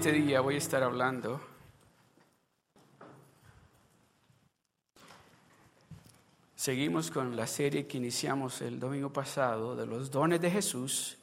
[0.00, 1.42] Este día voy a estar hablando
[6.56, 11.18] Seguimos con la serie que iniciamos el domingo pasado de los dones de Jesús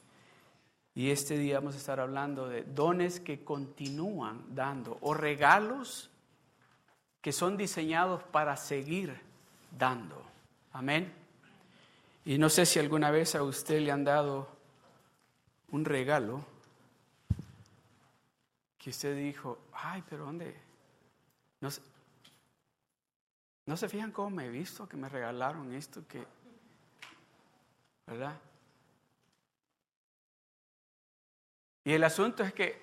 [0.94, 6.12] y este día vamos a estar hablando de dones que continúan dando o regalos
[7.20, 9.20] que son diseñados para seguir
[9.76, 10.22] dando.
[10.74, 11.12] Amén.
[12.26, 14.48] Y no sé si alguna vez a usted le han dado
[15.72, 16.57] un regalo
[18.88, 20.56] que usted dijo, ay, pero ¿dónde?
[21.60, 21.68] No,
[23.66, 26.26] no se fijan cómo me he visto, que me regalaron esto, que,
[28.06, 28.40] ¿verdad?
[31.84, 32.82] Y el asunto es que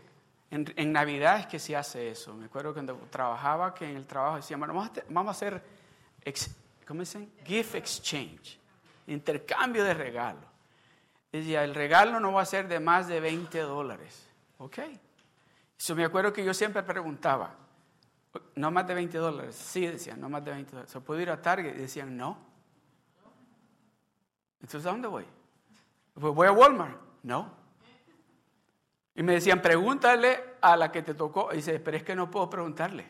[0.50, 2.34] en, Navidad es que se hace eso.
[2.34, 5.64] Me acuerdo cuando trabajaba que en el trabajo decían, bueno, vamos a, hacer,
[6.86, 7.32] ¿cómo dicen?
[7.46, 8.60] Gift exchange,
[9.06, 10.46] intercambio de regalo.
[11.32, 14.28] Decía, el regalo no va a ser de más de 20 dólares.
[14.58, 14.80] ¿Ok?
[15.94, 17.54] Me acuerdo que yo siempre preguntaba,
[18.54, 19.54] no más de 20 dólares.
[19.54, 20.90] Sí, decían, no más de 20 dólares.
[20.90, 21.74] ¿Se puede ir a Target?
[21.76, 22.38] Y decían, no.
[24.60, 25.26] Entonces, ¿a dónde voy?
[26.14, 26.98] Pues voy a Walmart.
[27.22, 27.52] No.
[29.14, 31.50] Y me decían, pregúntale a la que te tocó.
[31.52, 33.06] Y dice, pero es que no puedo preguntarle,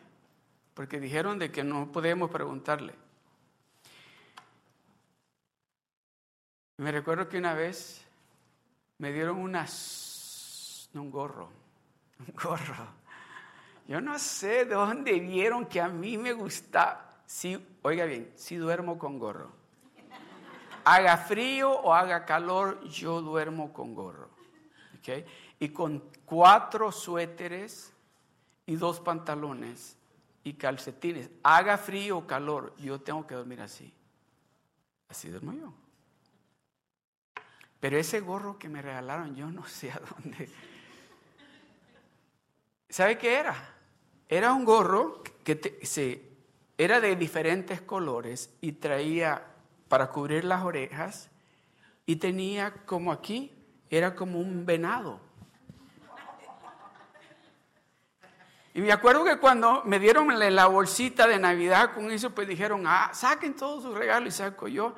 [0.74, 2.94] porque dijeron de que no podemos preguntarle.
[6.76, 8.04] me recuerdo que una vez
[8.98, 11.48] me dieron un gorro,
[12.42, 13.04] gorro.
[13.86, 18.56] Yo no sé de dónde vieron que a mí me gusta, si, oiga bien, si
[18.56, 19.52] duermo con gorro.
[20.84, 24.30] Haga frío o haga calor, yo duermo con gorro.
[25.58, 27.92] Y con cuatro suéteres
[28.64, 29.98] y dos pantalones
[30.44, 31.30] y calcetines.
[31.42, 33.92] Haga frío o calor, yo tengo que dormir así.
[35.08, 35.72] Así duermo yo.
[37.80, 40.48] Pero ese gorro que me regalaron, yo no sé a dónde.
[42.88, 43.74] ¿Sabe qué era?
[44.28, 46.22] Era un gorro que se,
[46.78, 49.46] era de diferentes colores y traía
[49.88, 51.30] para cubrir las orejas
[52.06, 53.52] y tenía como aquí,
[53.90, 55.20] era como un venado.
[58.74, 62.84] Y me acuerdo que cuando me dieron la bolsita de Navidad con eso, pues dijeron,
[62.88, 64.96] ah, saquen todos sus regalos y saco yo.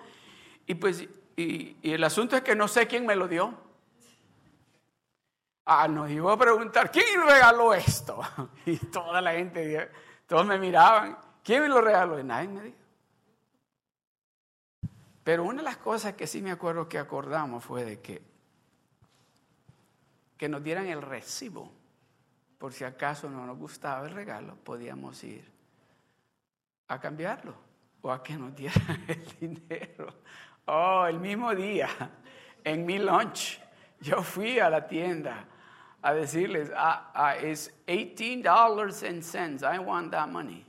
[0.67, 3.66] Y pues, y, el asunto es que no sé quién me lo dio.
[5.69, 8.21] Ah, no, iba a preguntar, ¿quién regaló esto?
[8.67, 9.91] Y toda la gente,
[10.27, 12.21] todos me miraban, ¿quién lo regaló?
[12.21, 12.77] Y nadie me dijo.
[15.25, 18.23] Pero una de las cosas que sí me acuerdo que acordamos fue de que,
[20.37, 21.73] que nos dieran el recibo
[22.59, 25.45] por si acaso no nos gustaba el regalo, podíamos ir
[26.87, 27.55] a cambiarlo
[28.03, 30.15] o a que nos dieran el dinero.
[30.67, 31.89] Oh, el mismo día,
[32.63, 33.61] en mi lunch,
[34.01, 35.45] yo fui a la tienda
[36.07, 40.65] a decirles, ah, ah, es $18 and cents, I want that money.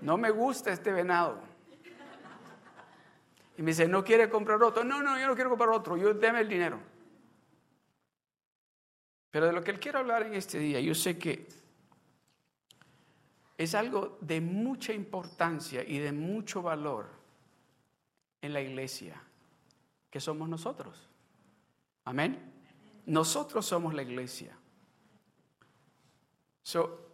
[0.00, 1.38] No me gusta este venado.
[3.58, 4.84] Y me dice, ¿no quiere comprar otro?
[4.84, 6.80] No, no, yo no quiero comprar otro, yo deme el dinero.
[9.30, 11.46] Pero de lo que él quiero hablar en este día, yo sé que
[13.58, 17.04] es algo de mucha importancia y de mucho valor
[18.40, 19.20] en la iglesia,
[20.10, 21.06] que somos nosotros.
[22.06, 22.53] Amén.
[23.06, 24.56] Nosotros somos la iglesia.
[26.62, 27.08] So,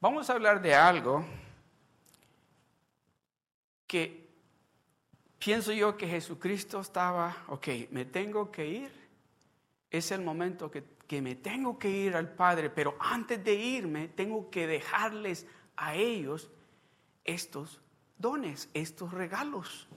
[0.00, 1.24] vamos a hablar de algo
[3.86, 4.28] que
[5.38, 9.08] pienso yo que Jesucristo estaba, ok, me tengo que ir,
[9.90, 14.08] es el momento que que me tengo que ir al Padre, pero antes de irme
[14.08, 16.50] tengo que dejarles a ellos
[17.24, 17.80] estos
[18.18, 19.88] dones, estos regalos.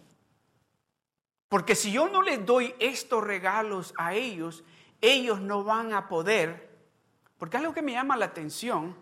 [1.49, 4.63] Porque si yo no les doy estos regalos a ellos,
[5.01, 6.69] ellos no van a poder,
[7.37, 8.95] porque algo que me llama la atención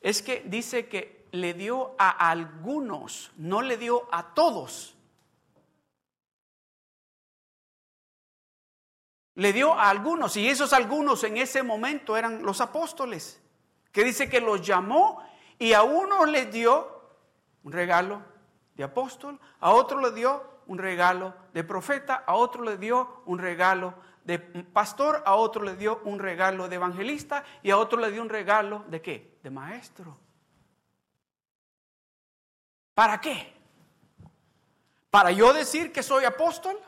[0.00, 4.96] es que dice que le dio a algunos, no le dio a todos.
[9.34, 13.40] Le dio a algunos, y esos algunos en ese momento eran los apóstoles,
[13.90, 15.22] que dice que los llamó
[15.58, 17.00] y a uno les dio
[17.62, 18.22] un regalo
[18.74, 23.38] de apóstol, a otro le dio un regalo de profeta, a otro le dio un
[23.38, 28.10] regalo de pastor, a otro le dio un regalo de evangelista y a otro le
[28.10, 29.38] dio un regalo de qué?
[29.42, 30.16] De maestro.
[32.94, 33.54] ¿Para qué?
[35.10, 36.78] ¿Para yo decir que soy apóstol?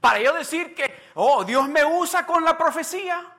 [0.00, 3.34] Para yo decir que, oh, Dios me usa con la profecía.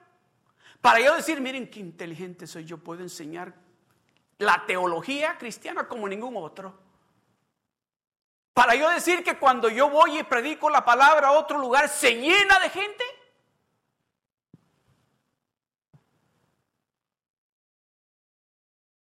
[0.81, 3.53] Para yo decir, miren qué inteligente soy, yo puedo enseñar
[4.39, 6.86] la teología cristiana como ningún otro.
[8.57, 12.15] Para yo decir que cuando yo voy y predico la palabra a otro lugar se
[12.15, 13.03] llena de gente.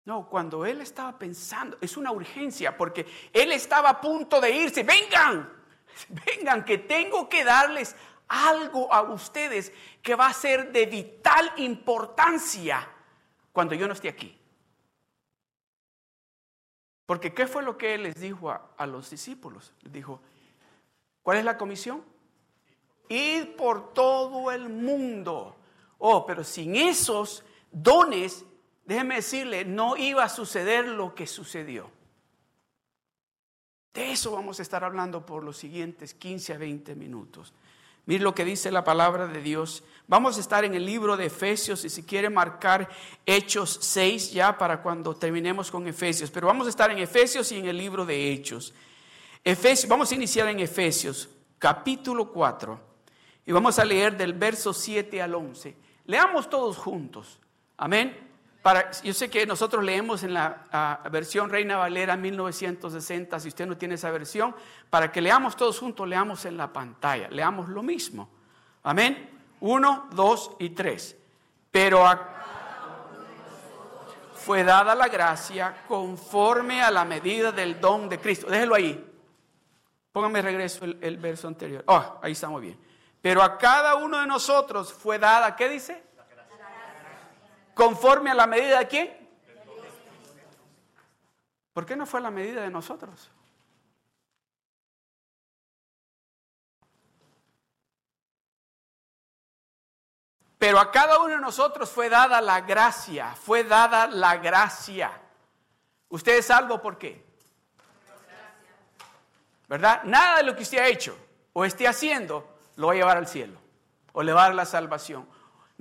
[0.05, 4.83] No, cuando él estaba pensando, es una urgencia, porque él estaba a punto de irse.
[4.83, 5.51] Vengan,
[6.07, 7.97] vengan, que tengo que darles
[8.29, 12.87] algo a ustedes que va a ser de vital importancia
[13.51, 14.39] cuando yo no esté aquí.
[17.05, 19.73] Porque ¿qué fue lo que él les dijo a, los discípulos?
[19.81, 20.21] Les dijo,
[21.21, 22.03] ¿cuál es la comisión?
[23.09, 25.55] Ir por todo el mundo.
[25.97, 28.45] Oh, pero sin esos dones,
[28.85, 31.89] déjeme decirle, no iba a suceder lo que sucedió.
[33.93, 37.53] De eso vamos a estar hablando por los siguientes 15 a 20 minutos.
[38.05, 39.83] Mire lo que dice la palabra de Dios.
[40.07, 42.89] Vamos a estar en el libro de Efesios y si quiere marcar
[43.25, 46.29] Hechos 6 ya para cuando terminemos con Efesios.
[46.29, 48.73] Pero vamos a estar en Efesios y en el libro de Hechos.
[49.87, 51.29] Vamos a iniciar en Efesios
[51.59, 52.79] capítulo 4
[53.45, 55.75] y vamos a leer del verso 7 al 11.
[56.05, 57.39] Leamos todos juntos.
[57.77, 58.22] Amén
[59.03, 63.77] yo sé que nosotros leemos en la ah, versión Reina Valera 1960, si usted no
[63.77, 64.55] tiene esa versión,
[64.89, 68.29] para que leamos todos juntos, leamos en la pantalla, leamos lo mismo.
[68.83, 69.29] Amén.
[69.59, 71.17] Uno, dos y tres.
[71.71, 72.05] Pero
[74.35, 78.47] fue dada la gracia conforme a la medida del don de Cristo.
[78.49, 79.11] Déjelo ahí.
[80.11, 81.83] Póngame regreso el, el verso anterior.
[81.87, 82.79] Oh, ahí estamos bien.
[83.21, 86.03] Pero a cada uno de nosotros fue dada, ¿qué dice?
[87.73, 89.23] ¿Conforme a la medida de quién?
[91.73, 93.31] ¿Por qué no fue la medida de nosotros?
[100.63, 105.11] Pero a cada uno de nosotros fue dada la gracia, fue dada la gracia.
[106.07, 107.21] Usted es salvo por qué?
[109.67, 110.03] ¿Verdad?
[110.03, 111.17] Nada de lo que usted ha hecho
[111.51, 113.59] o esté haciendo lo va a llevar al cielo
[114.13, 115.27] o le va a dar la salvación.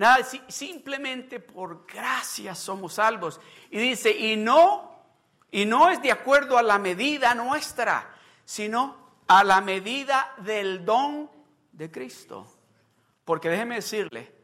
[0.03, 0.19] Nada,
[0.49, 3.41] simplemente por gracia somos salvos.
[3.71, 4.91] Y dice, y no,
[5.53, 8.13] y no es de acuerdo a la medida nuestra,
[8.45, 8.97] sino
[9.29, 11.31] a la medida del don
[11.71, 12.49] de Cristo.
[13.25, 14.35] Porque déjeme decirle,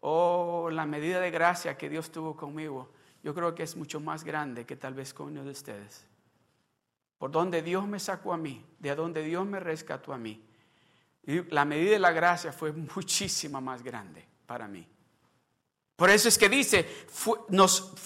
[0.00, 2.90] oh, la medida de gracia que Dios tuvo conmigo,
[3.22, 6.06] yo creo que es mucho más grande que tal vez con uno de ustedes.
[7.18, 10.42] Por donde Dios me sacó a mí, de donde Dios me rescató a mí.
[11.50, 14.88] La medida de la gracia fue muchísima más grande para mí.
[15.94, 17.06] Por eso es que dice,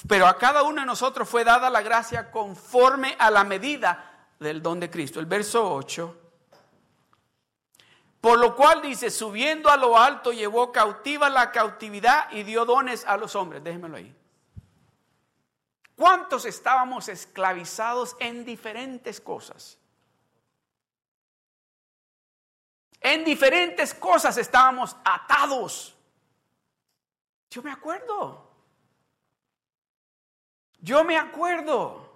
[0.09, 4.61] pero a cada uno de nosotros fue dada la gracia conforme a la medida del
[4.61, 5.21] don de Cristo.
[5.21, 6.19] El verso 8.
[8.21, 13.05] Por lo cual dice, subiendo a lo alto, llevó cautiva la cautividad y dio dones
[13.07, 13.63] a los hombres.
[13.63, 14.17] Déjenmelo ahí.
[15.95, 19.79] ¿Cuántos estábamos esclavizados en diferentes cosas?
[23.01, 25.95] En diferentes cosas estábamos atados.
[27.53, 28.51] Yo me acuerdo.
[30.81, 32.11] Yo me acuerdo.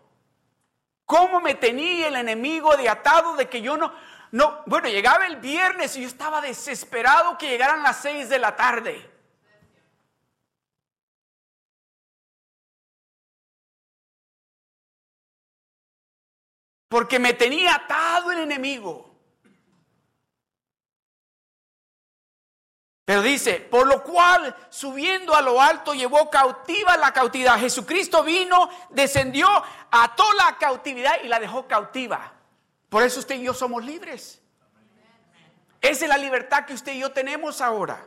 [1.04, 3.92] Cómo me tenía el enemigo de atado de que yo no,
[4.32, 8.56] no, bueno, llegaba el viernes y yo estaba desesperado que llegaran las seis de la
[8.56, 9.11] tarde.
[16.88, 19.15] Porque me tenía atado el enemigo.
[23.06, 27.56] Pero dice, por lo cual subiendo a lo alto llevó cautiva la cautividad.
[27.56, 29.46] Jesucristo vino, descendió,
[29.92, 32.32] ató la cautividad y la dejó cautiva.
[32.88, 34.42] Por eso usted y yo somos libres.
[35.80, 38.04] Esa es la libertad que usted y yo tenemos ahora.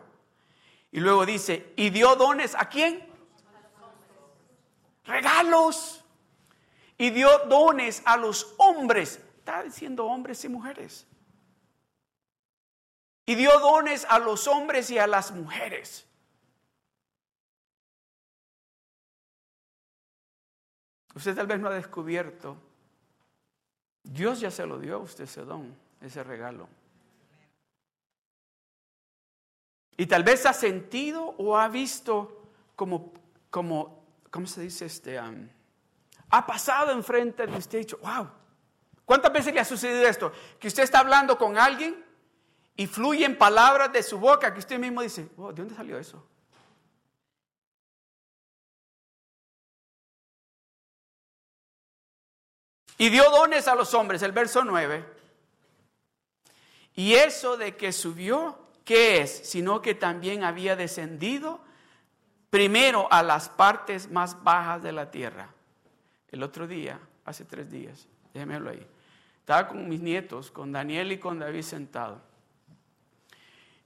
[0.91, 3.07] Y luego dice, y dio dones a quién?
[5.05, 6.03] Regalos.
[6.97, 9.21] Y dio dones a los hombres.
[9.37, 11.07] Está diciendo hombres y mujeres
[13.29, 16.03] y dio dones a los hombres y a las mujeres.
[21.13, 22.57] Usted tal vez no ha descubierto,
[24.01, 26.67] Dios ya se lo dio a usted ese don, ese regalo.
[29.95, 33.13] Y tal vez ha sentido o ha visto como,
[33.51, 34.87] como ¿cómo se dice?
[34.87, 38.27] Este, ha pasado enfrente de usted y dicho, wow,
[39.05, 40.31] ¿cuántas veces le ha sucedido esto?
[40.59, 42.08] Que usted está hablando con alguien
[42.79, 46.25] y fluyen palabras de su boca que usted mismo dice, oh, ¿de dónde salió eso?
[52.97, 55.03] Y dio dones a los hombres, el verso 9.
[56.95, 59.49] Y eso de que subió, ¿qué es?
[59.49, 61.59] Sino que también había descendido
[62.49, 65.49] primero a las partes más bajas de la tierra.
[66.29, 68.87] El otro día, hace tres días, déjenmelo ahí.
[69.41, 72.28] Estaba con mis nietos, con Daniel y con David sentado.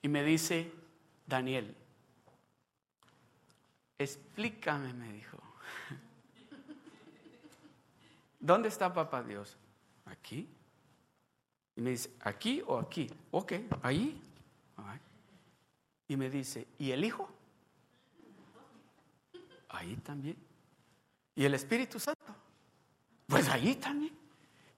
[0.04, 0.72] Y me dice,
[1.26, 1.76] Daniel,
[3.98, 5.38] explícame, me dijo.
[8.40, 9.58] ¿dónde está papá Dios?
[10.06, 10.48] Aquí.
[11.76, 13.10] Y me dice, ¿aquí o aquí?
[13.32, 14.22] Ok, ahí.
[16.08, 17.30] Y me dice, ¿y el Hijo?
[19.70, 20.38] Ahí también.
[21.34, 22.36] ¿Y el Espíritu Santo?
[23.26, 24.14] Pues ahí también.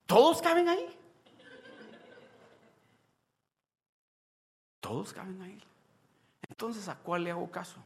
[0.06, 1.05] Todos caben ahí.
[4.86, 5.60] Todos caben ahí.
[6.48, 7.84] Entonces, ¿a cuál le hago caso?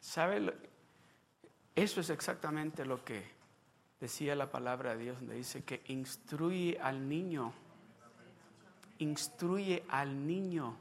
[0.00, 0.52] ¿Sabe?
[1.76, 3.30] Eso es exactamente lo que
[4.00, 7.52] decía la palabra de Dios, donde dice que instruye al niño,
[8.98, 10.76] instruye al niño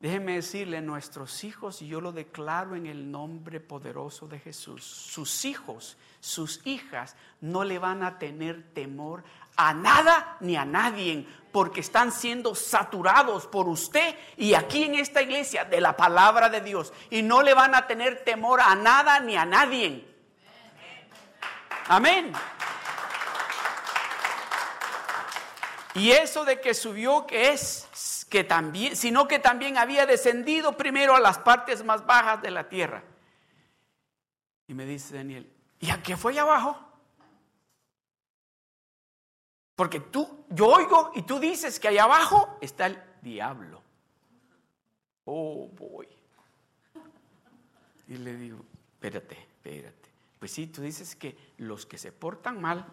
[0.00, 5.44] Déjeme decirle, nuestros hijos, y yo lo declaro en el nombre poderoso de Jesús, sus
[5.44, 9.24] hijos, sus hijas, no le van a tener temor
[9.56, 15.20] a nada ni a nadie, porque están siendo saturados por usted y aquí en esta
[15.20, 19.18] iglesia de la palabra de Dios, y no le van a tener temor a nada
[19.18, 20.06] ni a nadie.
[21.88, 22.32] Amén.
[25.94, 31.14] Y eso de que subió, que es que también, sino que también había descendido primero
[31.14, 33.02] a las partes más bajas de la tierra.
[34.66, 36.78] Y me dice Daniel, ¿y a qué fue allá abajo?
[39.74, 43.82] Porque tú, yo oigo y tú dices que allá abajo está el diablo.
[45.24, 46.08] Oh, boy.
[48.08, 50.08] Y le digo, espérate, espérate.
[50.38, 52.86] Pues sí, tú dices que los que se portan mal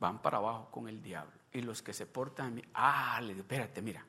[0.00, 1.32] van para abajo con el diablo.
[1.52, 4.04] Y los que se portan, ah, le digo, espérate, mira,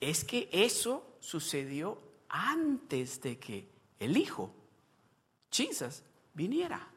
[0.00, 4.52] es que eso sucedió antes de que el Hijo,
[5.50, 6.02] Jesus,
[6.34, 6.88] viniera.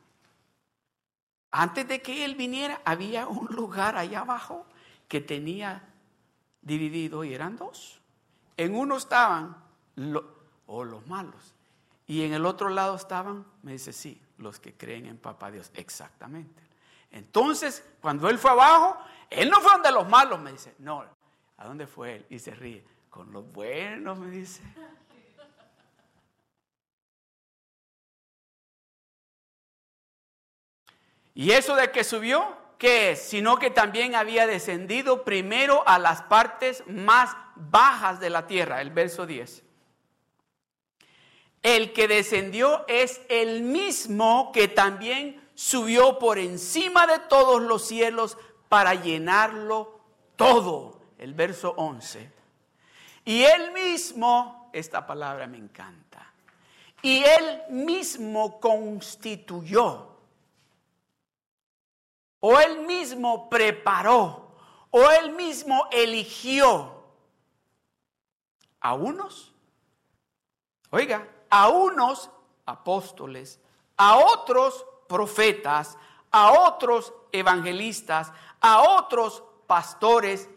[1.51, 4.65] Antes de que Él viniera, había un lugar allá abajo
[5.07, 5.89] que tenía
[6.61, 8.01] dividido y eran dos.
[8.57, 9.57] En uno estaban
[10.67, 11.55] o los malos
[12.05, 15.71] y en el otro lado estaban, me dice, sí, los que creen en Papá Dios.
[15.73, 16.61] Exactamente.
[17.11, 18.97] Entonces, cuando Él fue abajo,
[19.29, 21.05] Él no fue donde los malos, me dice, no,
[21.59, 22.25] ¿A dónde fue él?
[22.29, 22.83] Y se ríe.
[23.09, 24.61] Con los buenos, me dice.
[31.33, 33.21] Y eso de que subió, ¿qué es?
[33.23, 38.91] Sino que también había descendido primero a las partes más bajas de la tierra, el
[38.91, 39.63] verso 10.
[41.61, 48.37] El que descendió es el mismo que también subió por encima de todos los cielos
[48.69, 49.99] para llenarlo
[50.37, 52.31] todo el verso 11.
[53.25, 56.33] Y él mismo, esta palabra me encanta,
[57.01, 60.07] y él mismo constituyó,
[62.39, 64.55] o él mismo preparó,
[64.91, 67.03] o él mismo eligió
[68.79, 69.53] a unos,
[70.89, 72.29] oiga, a unos
[72.65, 73.59] apóstoles,
[73.97, 75.97] a otros profetas,
[76.31, 80.49] a otros evangelistas, a otros pastores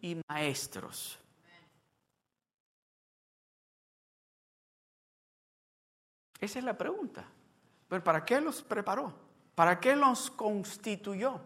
[0.00, 1.18] y maestros.
[6.40, 7.24] Esa es la pregunta.
[7.88, 9.12] Pero ¿para qué los preparó?
[9.54, 11.40] ¿Para qué los constituyó?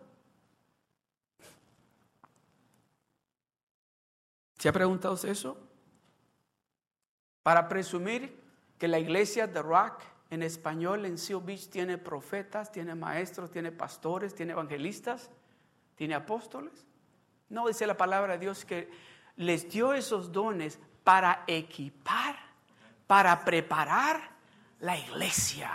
[4.59, 5.57] ¿Se ha preguntado eso?
[7.43, 8.39] Para presumir
[8.79, 13.73] que la iglesia de Rock en español en Seal Beach tiene profetas, tiene maestros, tiene
[13.73, 15.31] pastores, tiene evangelistas,
[15.97, 16.87] tiene apóstoles.
[17.51, 18.89] No, dice la palabra de Dios que
[19.37, 22.37] les dio esos dones para equipar,
[23.07, 24.31] para preparar
[24.79, 25.71] la iglesia,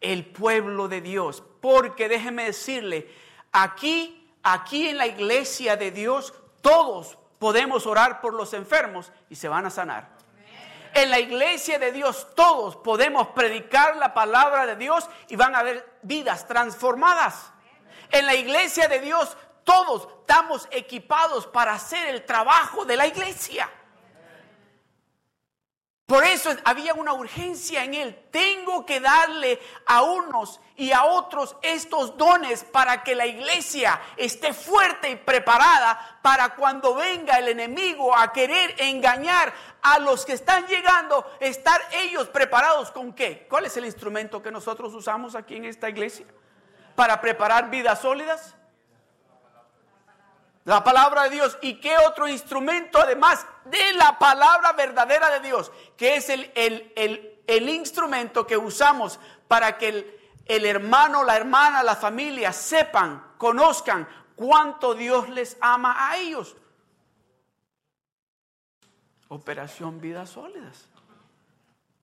[0.00, 1.42] el pueblo de Dios.
[1.60, 3.08] Porque déjeme decirle,
[3.52, 9.48] aquí, aquí en la iglesia de Dios, todos podemos orar por los enfermos y se
[9.48, 10.18] van a sanar.
[10.94, 15.60] En la iglesia de Dios todos podemos predicar la palabra de Dios y van a
[15.60, 17.52] haber vidas transformadas.
[18.10, 19.36] En la iglesia de Dios
[19.68, 23.68] todos estamos equipados para hacer el trabajo de la iglesia.
[26.06, 28.28] Por eso había una urgencia en él.
[28.30, 34.54] Tengo que darle a unos y a otros estos dones para que la iglesia esté
[34.54, 40.66] fuerte y preparada para cuando venga el enemigo a querer engañar a los que están
[40.66, 43.46] llegando, estar ellos preparados con qué?
[43.50, 46.24] ¿Cuál es el instrumento que nosotros usamos aquí en esta iglesia?
[46.94, 48.54] Para preparar vidas sólidas.
[50.68, 51.56] La palabra de Dios.
[51.62, 55.72] ¿Y qué otro instrumento además de la palabra verdadera de Dios?
[55.96, 61.96] Que es el, el, instrumento que usamos para que el, el hermano, la hermana, la
[61.96, 64.06] familia sepan, conozcan
[64.36, 66.54] cuánto Dios les ama a ellos.
[69.28, 70.86] Operación Vidas Sólidas.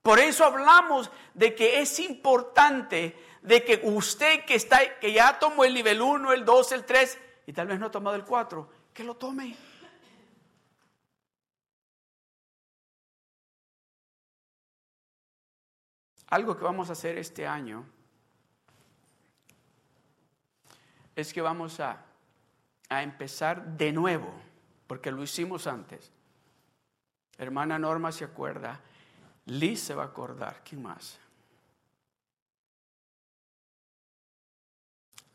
[0.02, 5.66] Por eso hablamos de que es importante de que usted que está que ya tomó
[5.66, 8.70] el nivel 1, el 2, el 3 y tal vez no ha tomado el 4,
[8.94, 9.56] que lo tome.
[16.28, 17.86] Algo que vamos a hacer este año
[21.16, 22.04] es que vamos a,
[22.90, 24.34] a empezar de nuevo,
[24.88, 26.12] porque lo hicimos antes.
[27.38, 28.82] Hermana Norma se acuerda
[29.46, 30.62] Liz se va a acordar.
[30.64, 31.20] ¿Quién más?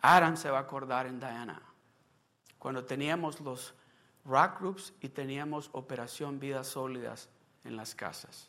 [0.03, 1.70] Aaron se va a acordar en Diana.
[2.61, 3.75] Cuando teníamos los
[4.25, 7.29] rock groups y teníamos operación vidas sólidas
[7.65, 8.49] en las casas.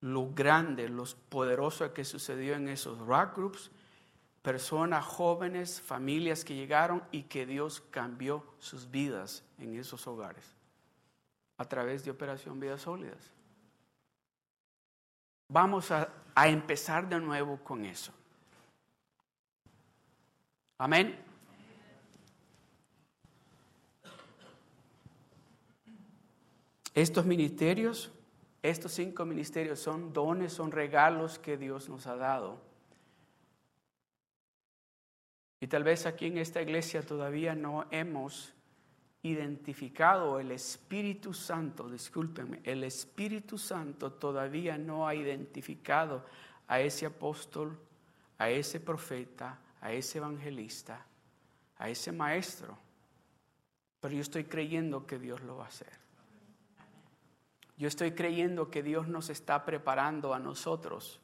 [0.00, 3.70] Lo grande, lo poderoso que sucedió en esos rock groups,
[4.42, 10.44] personas jóvenes, familias que llegaron y que Dios cambió sus vidas en esos hogares
[11.56, 13.30] a través de operación vidas sólidas.
[15.48, 16.08] Vamos a,
[16.46, 18.12] empezar de nuevo con eso.
[20.78, 21.31] Amén.
[26.94, 28.12] Estos ministerios,
[28.62, 32.60] estos cinco ministerios son dones, son regalos que Dios nos ha dado.
[35.60, 38.52] Y tal vez aquí en esta iglesia todavía no hemos
[39.22, 46.24] identificado el Espíritu Santo, discúlpenme, el Espíritu Santo todavía no ha identificado
[46.66, 47.78] a ese apóstol,
[48.38, 51.06] a ese profeta, a ese evangelista,
[51.76, 52.76] a ese maestro.
[54.00, 56.01] Pero yo estoy creyendo que Dios lo va a hacer.
[57.76, 61.20] Yo estoy creyendo que Dios nos está preparando a nosotros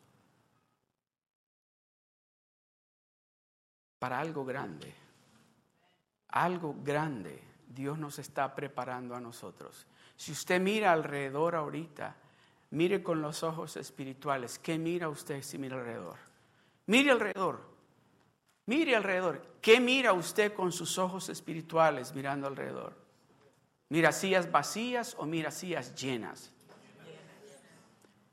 [3.99, 4.95] para algo grande.
[6.29, 7.43] Algo grande.
[7.69, 9.87] Dios nos está preparando a nosotros.
[10.17, 12.17] Si usted mira alrededor ahorita,
[12.71, 14.59] mire con los ojos espirituales.
[14.59, 16.17] ¿Qué mira usted si mira alrededor?
[16.87, 17.61] Mire alrededor.
[18.67, 19.43] Mire alrededor.
[19.61, 23.08] ¿Qué mira usted con sus ojos espirituales mirando alrededor?
[23.89, 26.53] ¿Mira sillas vacías o mira sillas llenas?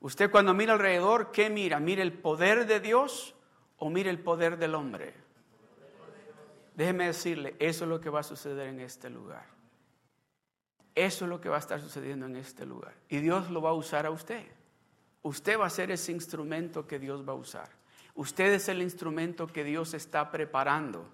[0.02, 1.80] Usted cuando mira alrededor, ¿qué mira?
[1.80, 3.36] ¿Mira el poder de Dios
[3.78, 5.14] o mira el poder del hombre?
[6.76, 9.46] Déjeme decirle, eso es lo que va a suceder en este lugar.
[10.94, 12.94] Eso es lo que va a estar sucediendo en este lugar.
[13.10, 14.46] Y Dios lo va a usar a usted.
[15.24, 17.70] Usted va a ser ese instrumento que Dios va a usar.
[18.14, 21.10] Usted es el instrumento que Dios está preparando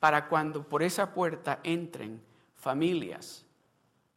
[0.00, 2.20] para cuando por esa puerta entren
[2.56, 3.44] familias,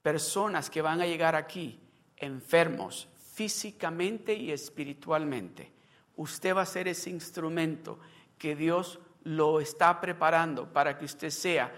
[0.06, 1.80] personas que van a llegar aquí
[2.18, 5.72] enfermos físicamente y espiritualmente.
[6.16, 7.98] Usted va a ser ese instrumento
[8.38, 11.74] que Dios lo está preparando para que usted sea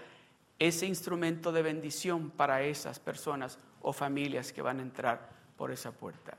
[0.58, 5.90] ese instrumento de bendición para esas personas o familias que van a entrar por esa
[5.92, 6.36] puerta.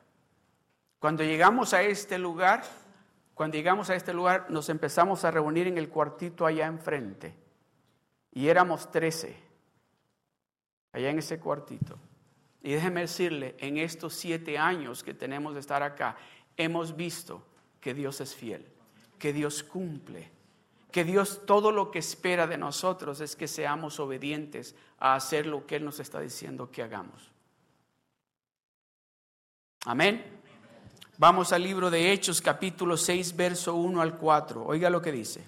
[1.00, 2.62] Cuando llegamos a este lugar,
[3.34, 7.34] cuando llegamos a este lugar, nos empezamos a reunir en el cuartito allá enfrente.
[8.32, 9.49] Y éramos trece,
[10.92, 11.98] allá en ese cuartito.
[12.62, 16.18] Y déjeme decirle, en estos siete años que tenemos de estar acá,
[16.58, 17.46] hemos visto
[17.80, 18.66] que Dios es fiel,
[19.18, 20.30] que Dios cumple,
[20.92, 25.66] que Dios todo lo que espera de nosotros es que seamos obedientes a hacer lo
[25.66, 27.32] que Él nos está diciendo que hagamos.
[29.86, 30.40] Amén.
[31.18, 34.66] Vamos al libro de Hechos capítulo 6, verso 1 al 4.
[34.66, 35.44] Oiga lo que dice.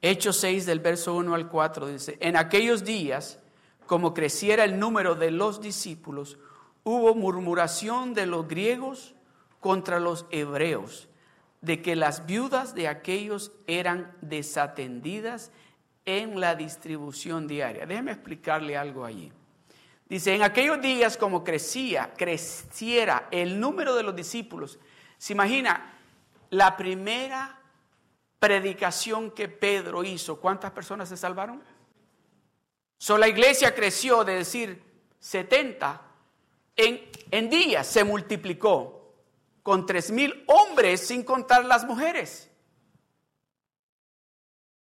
[0.00, 3.38] Hechos 6 del verso 1 al 4 dice, en aquellos días,
[3.86, 6.38] como creciera el número de los discípulos,
[6.84, 9.14] hubo murmuración de los griegos
[9.60, 11.08] contra los hebreos
[11.60, 15.50] de que las viudas de aquellos eran desatendidas
[16.04, 17.86] en la distribución diaria.
[17.86, 19.32] Déjeme explicarle algo allí.
[20.08, 24.78] Dice, en aquellos días como crecía, creciera el número de los discípulos.
[25.18, 25.92] Se imagina,
[26.50, 27.58] la primera
[28.38, 31.60] predicación que Pedro hizo, ¿cuántas personas se salvaron?
[32.98, 34.82] So, la iglesia creció de decir
[35.20, 36.02] 70,
[36.76, 37.86] en, en días.
[37.86, 39.14] Se multiplicó
[39.62, 42.50] con tres mil hombres sin contar las mujeres.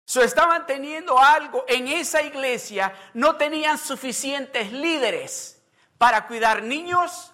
[0.05, 5.63] So, estaban teniendo algo en esa iglesia, no tenían suficientes líderes
[5.99, 7.33] para cuidar niños,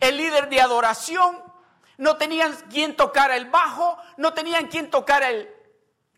[0.00, 1.42] el líder de adoración,
[1.96, 5.48] no tenían quien tocar el bajo, no tenían quien tocar el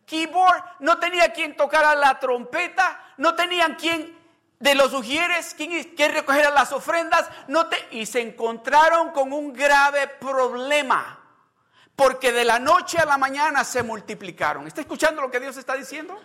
[0.07, 4.17] keyboard, no tenían quien tocara la trompeta, no tenían quien
[4.59, 9.53] de los ujieres, quien, quien recogiera las ofrendas, no te, y se encontraron con un
[9.53, 11.21] grave problema.
[11.95, 14.67] Porque de la noche a la mañana se multiplicaron.
[14.67, 16.19] ¿Está escuchando lo que Dios está diciendo?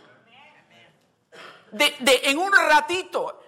[1.72, 3.42] De, de, en un ratito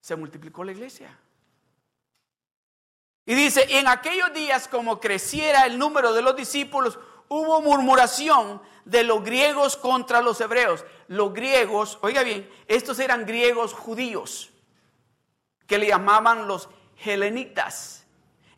[0.00, 1.18] se multiplicó la iglesia.
[3.24, 9.04] Y dice, en aquellos días como creciera el número de los discípulos, hubo murmuración de
[9.04, 10.84] los griegos contra los hebreos.
[11.08, 14.50] Los griegos, oiga bien, estos eran griegos judíos,
[15.66, 16.68] que le llamaban los
[17.04, 18.06] helenitas.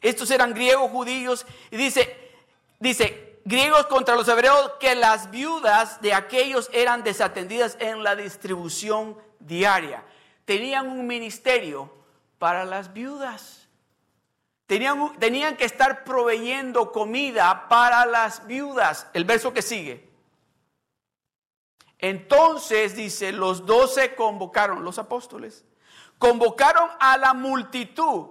[0.00, 2.32] Estos eran griegos judíos y dice,
[2.78, 9.16] dice, griegos contra los hebreos, que las viudas de aquellos eran desatendidas en la distribución
[9.40, 10.04] diaria.
[10.44, 11.92] Tenían un ministerio
[12.38, 13.59] para las viudas.
[14.70, 19.08] Tenían, tenían que estar proveyendo comida para las viudas.
[19.14, 20.08] El verso que sigue.
[21.98, 25.64] Entonces dice, los doce convocaron, los apóstoles,
[26.18, 28.28] convocaron a la multitud.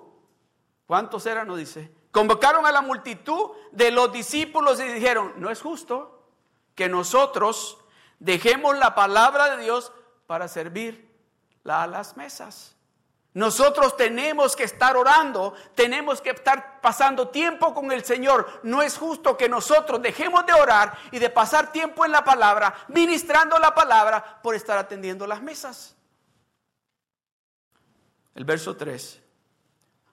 [0.87, 1.45] ¿Cuántos eran?
[1.45, 1.91] No dice.
[2.09, 6.23] Convocaron a la multitud de los discípulos y dijeron, no es justo
[6.73, 7.79] que nosotros
[8.19, 9.91] dejemos la palabra de Dios
[10.25, 11.13] para servir
[11.65, 12.77] a las mesas.
[13.33, 18.61] Nosotros tenemos que estar orando, tenemos que estar pasando tiempo con el Señor.
[18.63, 22.73] No es justo que nosotros dejemos de orar y de pasar tiempo en la palabra,
[22.87, 25.95] ministrando la palabra, por estar atendiendo las mesas.
[28.33, 29.21] El verso 3.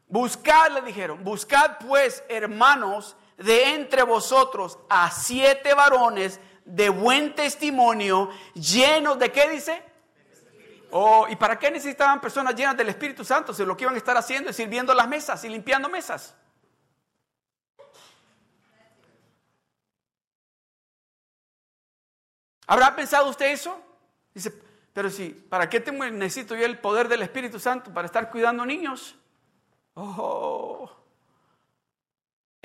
[0.09, 8.31] Buscad, le dijeron, buscad pues, hermanos, de entre vosotros a siete varones de buen testimonio,
[8.55, 9.83] llenos de qué dice?
[10.99, 13.99] Oh, ¿Y para qué necesitaban personas llenas del Espíritu Santo si lo que iban a
[13.99, 16.35] estar haciendo es sirviendo las mesas y limpiando mesas?
[22.67, 23.79] ¿Habrá pensado usted eso?
[24.33, 24.51] Dice,
[24.95, 28.65] pero si, ¿para qué tengo, necesito yo el poder del Espíritu Santo para estar cuidando
[28.65, 29.17] niños?
[29.93, 30.91] Oh,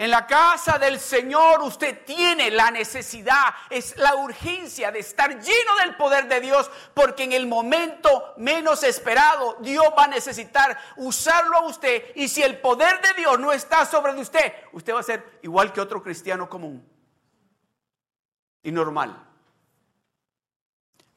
[0.01, 5.75] en la casa del Señor usted tiene la necesidad, es la urgencia de estar lleno
[5.79, 11.57] del poder de Dios, porque en el momento menos esperado Dios va a necesitar usarlo
[11.57, 12.03] a usted.
[12.15, 15.71] Y si el poder de Dios no está sobre usted, usted va a ser igual
[15.71, 16.83] que otro cristiano común
[18.63, 19.30] y normal.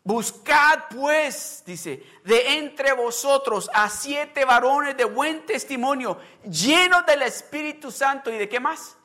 [0.07, 7.91] Buscad pues, dice, de entre vosotros a siete varones de buen testimonio, llenos del Espíritu
[7.91, 8.99] Santo y de qué más.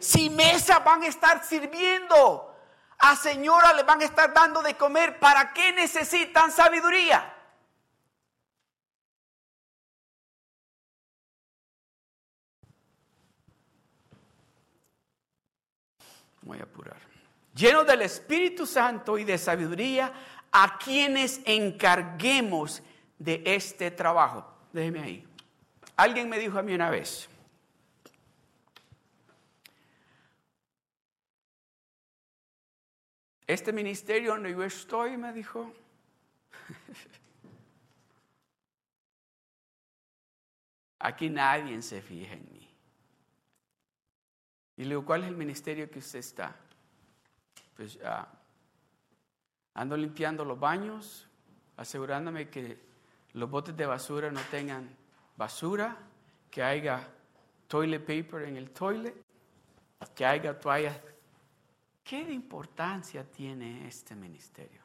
[0.00, 2.52] Si mesa van a estar sirviendo,
[2.98, 7.32] a señora le van a estar dando de comer, ¿para qué necesitan sabiduría?
[16.40, 17.11] Voy a apurar
[17.54, 20.12] llenos del Espíritu Santo y de sabiduría,
[20.50, 22.82] a quienes encarguemos
[23.18, 24.46] de este trabajo.
[24.72, 25.26] Déjeme ahí.
[25.96, 27.28] Alguien me dijo a mí una vez,
[33.46, 35.72] este ministerio donde yo estoy, me dijo,
[40.98, 42.68] aquí nadie se fija en mí.
[44.76, 46.56] Y le digo, ¿cuál es el ministerio que usted está?
[47.82, 47.98] Pues
[49.74, 51.28] ando limpiando los baños,
[51.76, 52.78] asegurándome que
[53.32, 54.88] los botes de basura no tengan
[55.36, 55.96] basura,
[56.48, 57.08] que haya
[57.66, 59.16] toilet paper en el toilet,
[60.14, 60.96] que haya toallas.
[62.04, 64.80] ¿Qué importancia tiene este ministerio?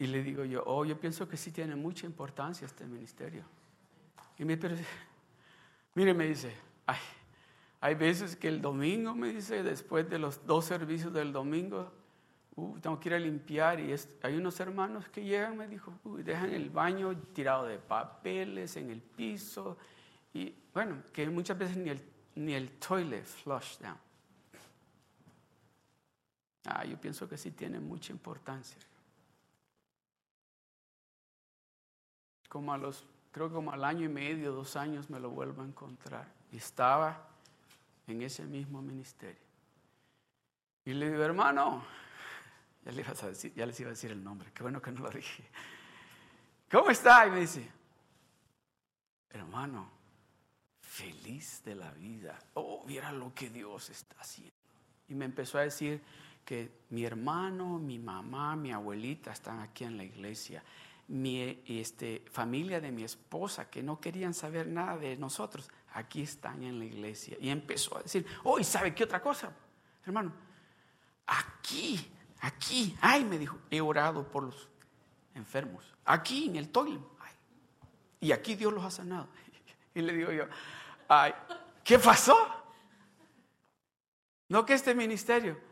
[0.00, 3.44] Y le digo yo, oh, yo pienso que sí tiene mucha importancia este ministerio.
[4.36, 4.84] Y me dice,
[5.94, 6.52] mire, me dice,
[6.86, 6.98] ay,
[7.80, 11.90] hay veces que el domingo, me dice, después de los dos servicios del domingo,
[12.56, 16.52] uh, tengo que ir a limpiar y hay unos hermanos que llegan, me dijo, dejan
[16.52, 19.78] el baño tirado de papeles en el piso
[20.34, 22.02] y bueno, que muchas veces ni el,
[22.34, 23.98] ni el toilet flush down.
[26.66, 28.78] Ah, yo pienso que sí tiene mucha importancia.
[32.50, 35.62] Como a los, creo que como al año y medio, dos años me lo vuelvo
[35.62, 36.30] a encontrar.
[36.52, 37.29] Estaba
[38.10, 39.50] en ese mismo ministerio.
[40.84, 41.84] Y le digo, hermano,
[42.84, 42.92] ya,
[43.66, 45.44] les iba a decir el nombre, qué bueno que no lo dije.
[46.70, 47.26] ¿Cómo está?
[47.26, 47.68] Y me dice,
[49.30, 49.90] hermano,
[50.80, 52.38] feliz de la vida.
[52.54, 54.54] Oh, viera lo que Dios está haciendo.
[55.08, 56.00] Y me empezó a decir
[56.44, 60.62] que mi hermano, mi mamá, mi abuelita están aquí en la iglesia.
[61.08, 66.62] Mi este, familia de mi esposa, que no querían saber nada de nosotros, aquí están
[66.62, 67.36] en la iglesia.
[67.40, 69.52] Y empezó a decir, oh, ¿y sabe qué otra cosa,
[70.04, 70.32] hermano?
[71.26, 72.00] Aquí,
[72.40, 74.68] aquí, ay, me dijo, he orado por los
[75.34, 77.00] enfermos, aquí en el toilet.
[78.20, 79.28] y aquí Dios los ha sanado.
[79.92, 80.44] Y le digo yo,
[81.08, 81.34] ay,
[81.82, 82.36] ¿qué pasó?
[84.48, 85.69] No que este ministerio.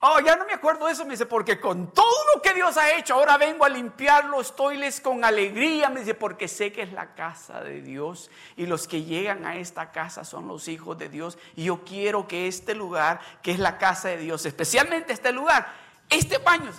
[0.00, 2.76] Oh, ya no me acuerdo de eso, me dice, porque con todo lo que Dios
[2.76, 6.82] ha hecho, ahora vengo a limpiar los toiles con alegría, me dice, porque sé que
[6.82, 10.98] es la casa de Dios y los que llegan a esta casa son los hijos
[10.98, 11.38] de Dios.
[11.54, 15.66] Y yo quiero que este lugar, que es la casa de Dios, especialmente este lugar,
[16.10, 16.70] este baño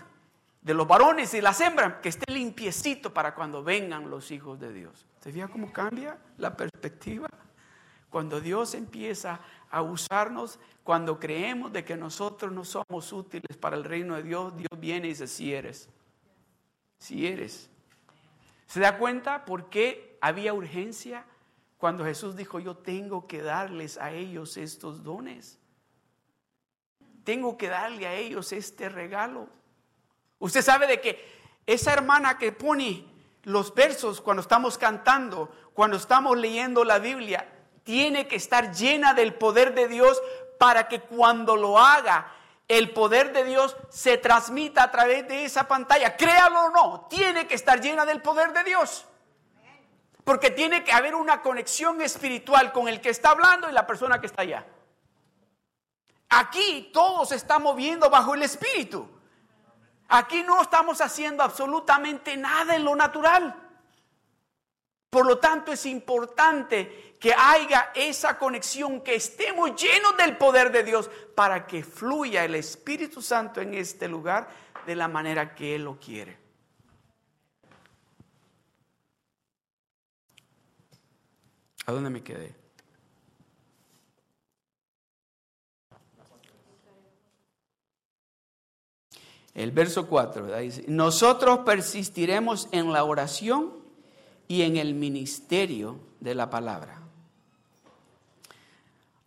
[0.62, 4.72] de los varones y las hembras, que esté limpiecito para cuando vengan los hijos de
[4.72, 5.08] Dios.
[5.22, 7.28] ¿Se fija cómo cambia la perspectiva?
[8.12, 13.84] Cuando Dios empieza a usarnos, cuando creemos de que nosotros no somos útiles para el
[13.84, 15.90] reino de Dios, Dios viene y dice, si eres,
[16.98, 17.70] si eres.
[18.68, 21.26] ¿Se da cuenta por qué había urgencia
[21.78, 25.58] cuando Jesús dijo, yo tengo que darles a ellos estos dones?
[27.24, 29.50] Tengo que darle a ellos este regalo.
[30.40, 31.26] Usted sabe de que
[31.66, 33.06] esa hermana que pone
[33.44, 37.57] los versos cuando estamos cantando, cuando estamos leyendo la Biblia,
[37.88, 40.22] tiene que estar llena del poder de Dios
[40.60, 42.34] para que cuando lo haga,
[42.68, 46.18] el poder de Dios se transmita a través de esa pantalla.
[46.18, 49.06] Créalo o no, tiene que estar llena del poder de Dios.
[50.26, 54.20] Porque tiene que haber una conexión espiritual con el que está hablando y la persona
[54.20, 54.66] que está allá.
[56.28, 59.10] Aquí todos estamos viendo bajo el espíritu.
[60.10, 63.67] Aquí no estamos haciendo absolutamente nada en lo natural.
[65.10, 70.84] Por lo tanto, es importante que haya esa conexión, que estemos llenos del poder de
[70.84, 74.48] Dios para que fluya el Espíritu Santo en este lugar
[74.86, 76.38] de la manera que Él lo quiere.
[81.86, 82.54] ¿A dónde me quedé?
[89.54, 93.74] El verso 4 dice, nosotros persistiremos en la oración
[94.48, 97.02] y en el ministerio de la palabra.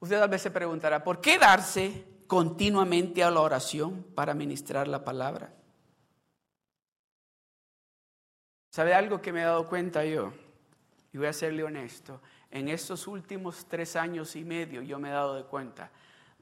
[0.00, 5.04] Usted a veces se preguntará, ¿por qué darse continuamente a la oración para ministrar la
[5.04, 5.52] palabra?
[8.70, 10.32] ¿Sabe algo que me he dado cuenta yo?
[11.12, 12.20] Y voy a serle honesto.
[12.50, 15.90] En estos últimos tres años y medio yo me he dado de cuenta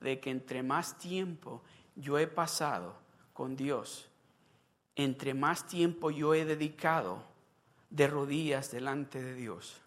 [0.01, 1.63] de que entre más tiempo
[1.97, 2.97] yo he pasado
[3.33, 4.09] con Dios,
[4.95, 7.25] entre más tiempo yo he dedicado
[7.91, 9.81] de rodillas delante de Dios,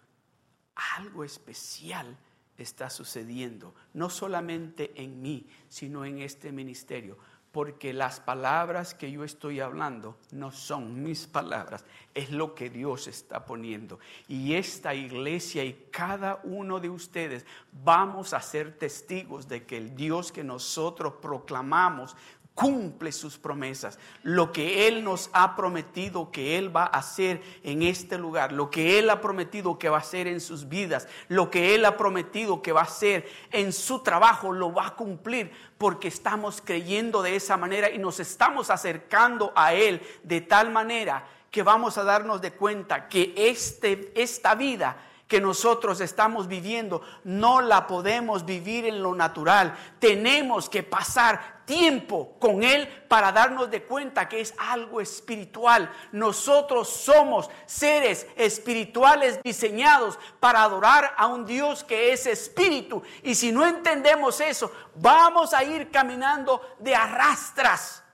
[0.96, 2.16] algo especial
[2.58, 7.18] está sucediendo, no solamente en mí, sino en este ministerio,
[7.52, 11.84] porque las palabras que yo estoy hablando no son mis palabras,
[12.14, 14.00] es lo que Dios está poniendo.
[14.26, 17.44] Y esta iglesia y cada uno de ustedes
[17.84, 22.16] vamos a ser testigos de que el Dios que nosotros proclamamos
[22.54, 27.82] cumple sus promesas, lo que Él nos ha prometido que Él va a hacer en
[27.82, 31.50] este lugar, lo que Él ha prometido que va a hacer en sus vidas, lo
[31.50, 35.50] que Él ha prometido que va a hacer en su trabajo, lo va a cumplir
[35.78, 41.26] porque estamos creyendo de esa manera y nos estamos acercando a Él de tal manera
[41.50, 44.96] que vamos a darnos de cuenta que este, esta vida
[45.32, 49.74] que nosotros estamos viviendo no la podemos vivir en lo natural.
[49.98, 55.90] Tenemos que pasar tiempo con Él para darnos de cuenta que es algo espiritual.
[56.12, 63.02] Nosotros somos seres espirituales diseñados para adorar a un Dios que es espíritu.
[63.22, 68.04] Y si no entendemos eso, vamos a ir caminando de arrastras.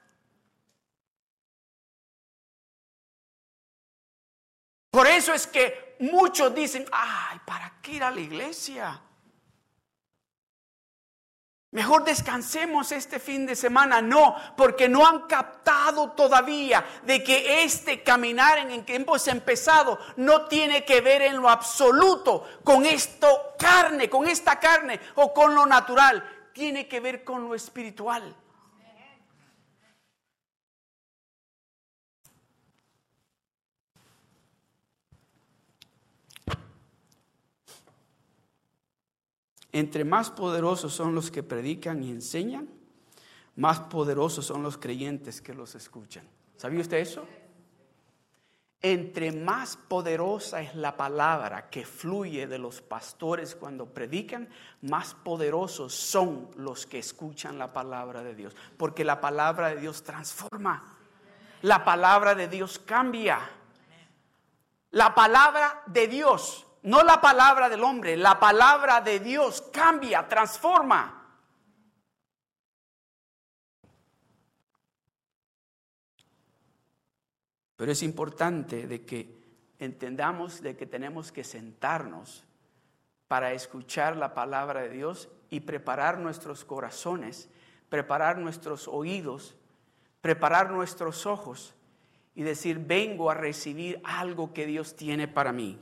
[4.93, 9.01] Por eso es que muchos dicen, ay, ¿para qué ir a la iglesia?
[11.71, 14.01] Mejor descansemos este fin de semana.
[14.01, 20.47] No, porque no han captado todavía de que este caminar en que hemos empezado no
[20.47, 25.67] tiene que ver en lo absoluto con esto carne, con esta carne o con lo
[25.67, 26.25] natural.
[26.55, 28.35] Tiene que ver con lo espiritual.
[39.79, 42.69] Entre más poderosos son los que predican y enseñan,
[43.55, 46.29] más poderosos son los creyentes que los escuchan.
[46.57, 47.25] ¿Sabía usted eso?
[48.83, 54.49] Entre más poderosa es la palabra que fluye de los pastores cuando predican,
[54.83, 58.57] más poderosos son los que escuchan la palabra de Dios.
[58.77, 60.97] Porque la palabra de Dios transforma.
[61.63, 63.39] La palabra de Dios cambia.
[64.91, 71.15] La palabra de Dios no la palabra del hombre, la palabra de Dios cambia, transforma.
[77.77, 79.39] Pero es importante de que
[79.79, 82.45] entendamos de que tenemos que sentarnos
[83.29, 87.49] para escuchar la palabra de Dios y preparar nuestros corazones
[87.89, 89.57] preparar nuestros oídos,
[90.21, 91.75] preparar nuestros ojos
[92.35, 95.79] y decir, vengo a recibir algo que Dios tiene para mí.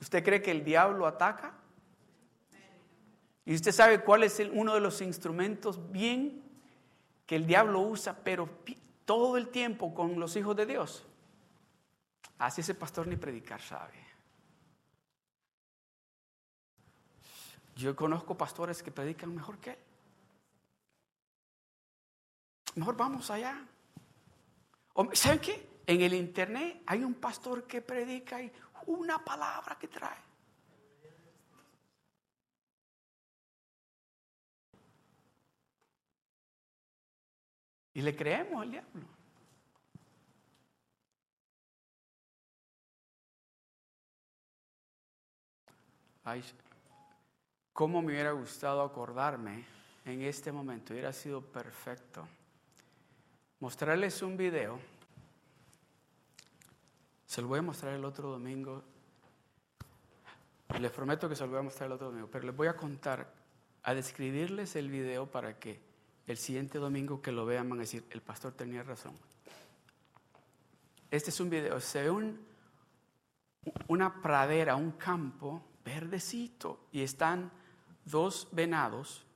[0.00, 1.54] ¿Usted cree que el diablo ataca?
[3.44, 6.42] Y usted sabe cuál es uno de los instrumentos bien
[7.26, 8.48] que el diablo usa, pero
[9.04, 11.06] todo el tiempo con los hijos de Dios.
[12.38, 14.04] Así ese pastor ni predicar sabe.
[17.76, 19.78] Yo conozco pastores que predican mejor que él.
[22.74, 23.64] Mejor vamos allá.
[25.12, 25.68] ¿Saben qué?
[25.86, 28.50] En el internet hay un pastor que predica y
[28.86, 30.18] una palabra que trae.
[37.94, 39.06] Y le creemos al diablo.
[46.24, 46.44] Ay,
[47.72, 49.64] cómo me hubiera gustado acordarme
[50.04, 52.26] en este momento, hubiera sido perfecto.
[53.60, 54.95] Mostrarles un video.
[57.36, 58.82] Se lo voy a mostrar el otro domingo.
[60.80, 62.74] Les prometo que se lo voy a mostrar el otro domingo, pero les voy a
[62.74, 63.30] contar,
[63.82, 65.78] a describirles el video para que
[66.26, 69.12] el siguiente domingo que lo vean van a decir, el pastor tenía razón.
[71.10, 72.40] Este es un video, se ve un,
[73.88, 77.52] una pradera, un campo verdecito y están
[78.06, 79.26] dos venados,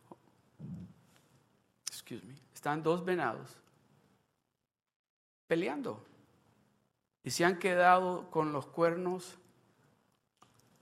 [1.86, 3.58] excuse me, están dos venados
[5.46, 6.06] peleando
[7.22, 9.38] y se han quedado con los cuernos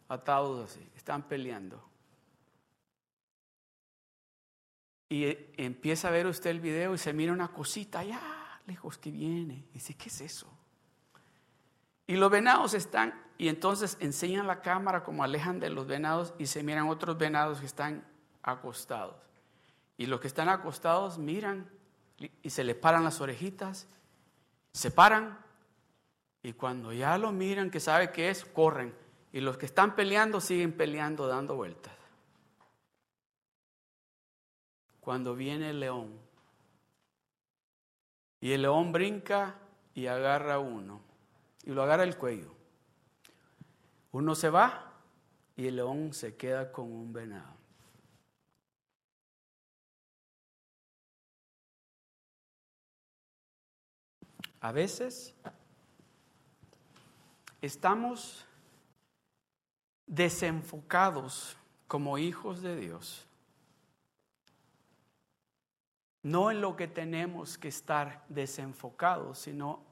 [0.09, 1.83] atados así, están peleando.
[5.11, 8.21] Y empieza a ver usted el video y se mira una cosita allá
[8.67, 9.65] lejos que viene.
[9.71, 10.47] Y dice, ¿qué es eso?
[12.07, 16.47] Y los venados están, y entonces enseñan la cámara como alejan de los venados y
[16.47, 18.07] se miran otros venados que están
[18.43, 19.17] acostados.
[19.97, 21.71] Y los que están acostados miran
[22.43, 23.87] y se les paran las orejitas,
[24.73, 25.39] se paran
[26.43, 28.95] y cuando ya lo miran que sabe qué es, corren.
[29.33, 31.99] Y los que están peleando siguen peleando, dando vueltas.
[35.09, 36.21] cuando viene el león.
[38.43, 39.55] Y el león brinca
[39.95, 41.01] y agarra a uno.
[41.65, 42.53] Y lo agarra el cuello.
[44.13, 44.93] Uno se va
[45.57, 47.55] y el león se queda con un venado.
[54.61, 55.35] A veces
[57.61, 58.47] estamos
[60.07, 63.29] desenfocados como hijos de Dios
[66.23, 69.83] no en lo que tenemos que estar desenfocados, sino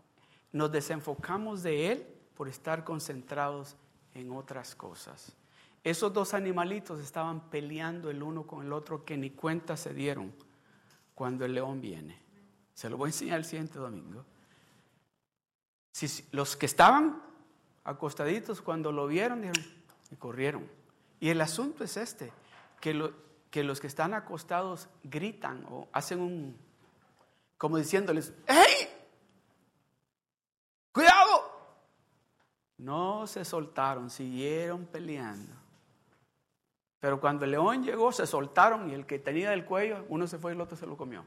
[0.52, 3.76] nos desenfocamos de Él por estar concentrados
[4.14, 5.32] en otras cosas.
[5.84, 10.34] Esos dos animalitos estaban peleando el uno con el otro que ni cuenta se dieron
[11.14, 12.18] cuando el león viene.
[12.74, 14.24] Se lo voy a enseñar el siguiente domingo.
[15.92, 17.22] Si, los que estaban
[17.86, 19.64] acostaditos cuando lo vieron dijeron
[20.10, 20.68] y corrieron.
[21.20, 22.32] Y el asunto es este,
[22.80, 23.12] que lo,
[23.50, 26.58] que los que están acostados gritan o hacen un,
[27.56, 28.88] como diciéndoles, ¡hey!
[30.92, 31.56] ¡Cuidado!
[32.78, 35.54] No se soltaron, siguieron peleando.
[37.00, 40.38] Pero cuando el león llegó, se soltaron y el que tenía el cuello, uno se
[40.38, 41.24] fue y el otro se lo comió.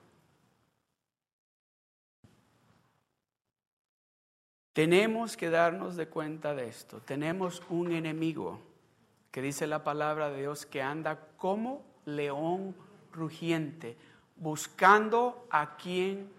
[4.79, 7.01] Tenemos que darnos de cuenta de esto.
[7.01, 8.61] Tenemos un enemigo
[9.29, 12.73] que dice la palabra de Dios que anda como león
[13.11, 13.97] rugiente,
[14.37, 16.31] buscando a quien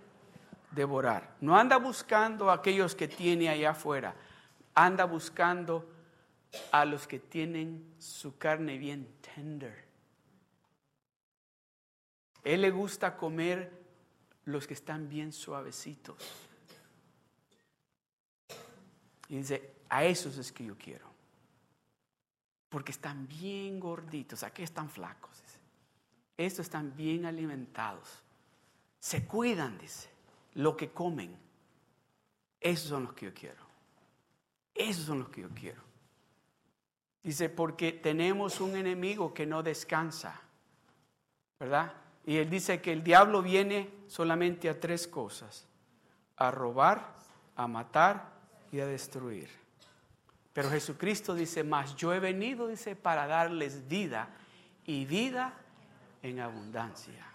[0.70, 1.36] devorar.
[1.42, 4.14] No anda buscando a aquellos que tiene allá afuera,
[4.74, 5.86] anda buscando
[6.72, 9.84] a los que tienen su carne bien tender.
[12.42, 13.70] Él le gusta comer
[14.46, 16.48] los que están bien suavecitos.
[19.30, 21.08] Y dice, a esos es que yo quiero.
[22.68, 25.40] Porque están bien gorditos, aquí están flacos
[26.46, 28.22] estos están bien alimentados.
[28.98, 30.08] Se cuidan, dice,
[30.54, 31.36] lo que comen.
[32.60, 33.62] Esos son los que yo quiero.
[34.74, 35.82] Esos son los que yo quiero.
[37.22, 40.40] Dice, porque tenemos un enemigo que no descansa,
[41.58, 41.92] ¿verdad?
[42.24, 45.66] Y él dice que el diablo viene solamente a tres cosas,
[46.36, 47.16] a robar,
[47.56, 48.39] a matar
[48.72, 49.48] y a destruir.
[50.52, 54.28] Pero Jesucristo dice, más yo he venido, dice, para darles vida
[54.84, 55.54] y vida
[56.22, 57.26] en abundancia.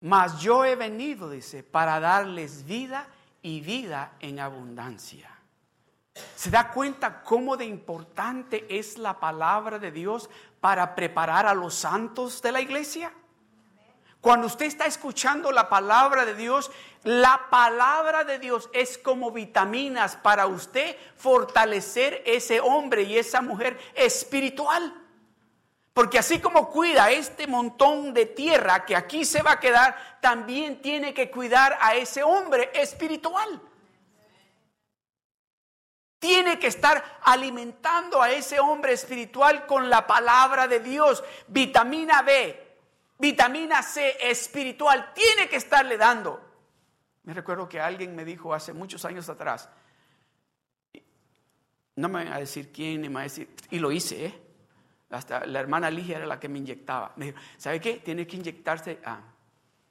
[0.00, 3.08] Mas yo he venido, dice, para darles vida
[3.42, 5.30] y vida en abundancia.
[6.34, 11.74] ¿Se da cuenta cómo de importante es la palabra de Dios para preparar a los
[11.74, 13.12] santos de la iglesia?
[14.26, 16.72] Cuando usted está escuchando la palabra de Dios,
[17.04, 23.78] la palabra de Dios es como vitaminas para usted fortalecer ese hombre y esa mujer
[23.94, 24.92] espiritual.
[25.92, 30.82] Porque así como cuida este montón de tierra que aquí se va a quedar, también
[30.82, 33.62] tiene que cuidar a ese hombre espiritual.
[36.18, 41.22] Tiene que estar alimentando a ese hombre espiritual con la palabra de Dios.
[41.46, 42.65] Vitamina B,
[43.18, 46.42] vitamina C espiritual, tiene que estarle dando.
[47.24, 49.68] Me recuerdo que alguien me dijo hace muchos años atrás,
[51.96, 54.42] no me va a decir quién, ni me va a decir, y lo hice, ¿eh?
[55.10, 57.12] Hasta la hermana Ligia era la que me inyectaba.
[57.16, 57.94] Me dijo, ¿sabe qué?
[57.98, 59.20] Tiene que inyectarse a,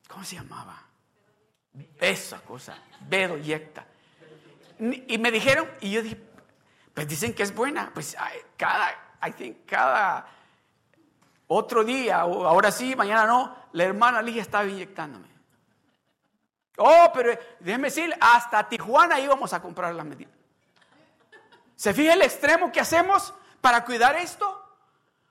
[0.08, 0.84] ¿cómo se llamaba?
[2.00, 3.86] Esa cosa, Bedo yecta.
[4.80, 6.18] Y me dijeron, y yo dije,
[6.94, 7.92] pues dicen que es buena.
[7.94, 8.16] Pues
[8.58, 8.92] cada,
[9.26, 10.28] I think, cada
[11.48, 15.28] otro día, ahora sí, mañana no, la hermana Ligia estaba inyectándome.
[16.78, 20.30] Oh, pero déjeme decir, hasta Tijuana íbamos a comprar la medida.
[21.76, 24.64] ¿Se fija el extremo que hacemos para cuidar esto?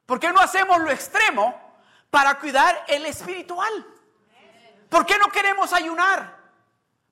[0.06, 1.60] ¿Por qué no hacemos lo extremo
[2.10, 3.86] para cuidar el espiritual?
[4.88, 6.36] ¿Por qué no queremos ayunar?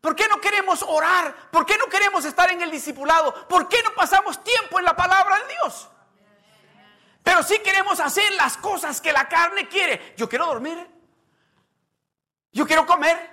[0.01, 1.35] ¿Por qué no queremos orar?
[1.51, 3.33] ¿Por qué no queremos estar en el discipulado?
[3.49, 5.89] ¿Por qué no pasamos tiempo en la palabra de Dios?
[7.23, 10.15] Pero sí queremos hacer las cosas que la carne quiere.
[10.17, 10.89] Yo quiero dormir.
[12.53, 13.31] Yo quiero comer.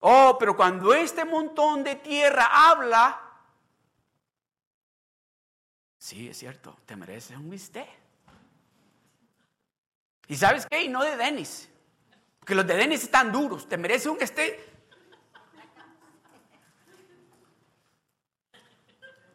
[0.00, 3.20] Oh, pero cuando este montón de tierra habla,
[5.98, 7.88] sí, es cierto, te mereces un bistec.
[10.28, 10.82] ¿Y sabes qué?
[10.82, 11.68] Y no de Denis.
[12.44, 13.68] Que los de Denis están duros.
[13.68, 14.77] Te mereces un bistec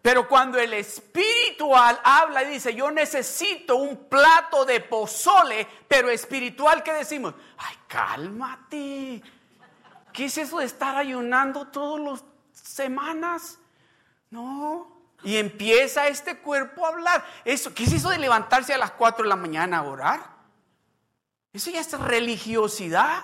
[0.04, 6.84] Pero cuando el espiritual habla y dice, yo necesito un plato de pozole, pero espiritual,
[6.84, 7.34] ¿qué decimos?
[7.58, 9.24] Ay, cálmate.
[10.12, 13.60] ¿Qué es eso de estar ayunando todas las semanas?
[14.30, 14.92] No.
[15.24, 17.26] Y empieza este cuerpo a hablar.
[17.46, 20.20] Eso, ¿Qué es eso de levantarse a las 4 de la mañana a orar?
[21.54, 23.24] Eso ya es religiosidad.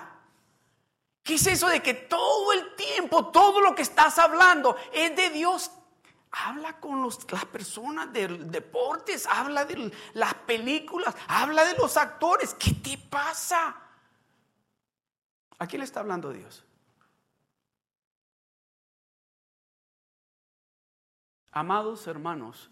[1.22, 5.28] ¿Qué es eso de que todo el tiempo, todo lo que estás hablando es de
[5.28, 5.72] Dios?
[6.32, 12.54] Habla con las personas del deportes, habla de las películas, habla de los actores.
[12.54, 13.76] ¿Qué te pasa?
[15.58, 16.64] ¿A quién le está hablando Dios?
[21.50, 22.70] Amados hermanos,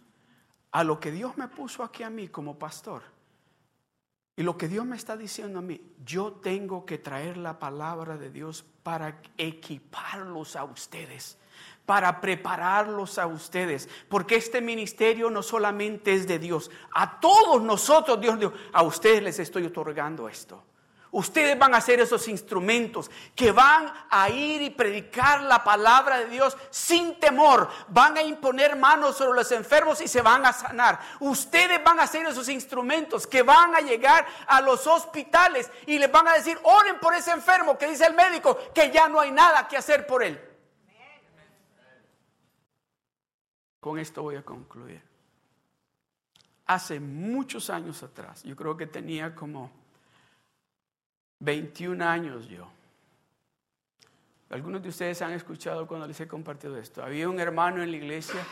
[0.70, 3.17] a lo que Dios me puso aquí a mí como pastor
[4.38, 8.16] y lo que Dios me está diciendo a mí, yo tengo que traer la palabra
[8.16, 11.36] de Dios para equiparlos a ustedes
[11.84, 18.20] para prepararlos a ustedes, porque este ministerio no solamente es de Dios, a todos nosotros
[18.20, 20.62] Dios dijo, a ustedes les estoy otorgando esto.
[21.10, 26.26] Ustedes van a ser esos instrumentos que van a ir y predicar la palabra de
[26.26, 27.68] Dios sin temor.
[27.88, 31.00] Van a imponer manos sobre los enfermos y se van a sanar.
[31.20, 36.12] Ustedes van a ser esos instrumentos que van a llegar a los hospitales y les
[36.12, 39.32] van a decir, oren por ese enfermo que dice el médico que ya no hay
[39.32, 40.38] nada que hacer por él.
[43.80, 45.02] Con esto voy a concluir.
[46.66, 49.77] Hace muchos años atrás, yo creo que tenía como
[51.40, 52.68] 21 años yo.
[54.50, 57.02] Algunos de ustedes han escuchado cuando les he compartido esto.
[57.02, 58.42] Había un hermano en la iglesia,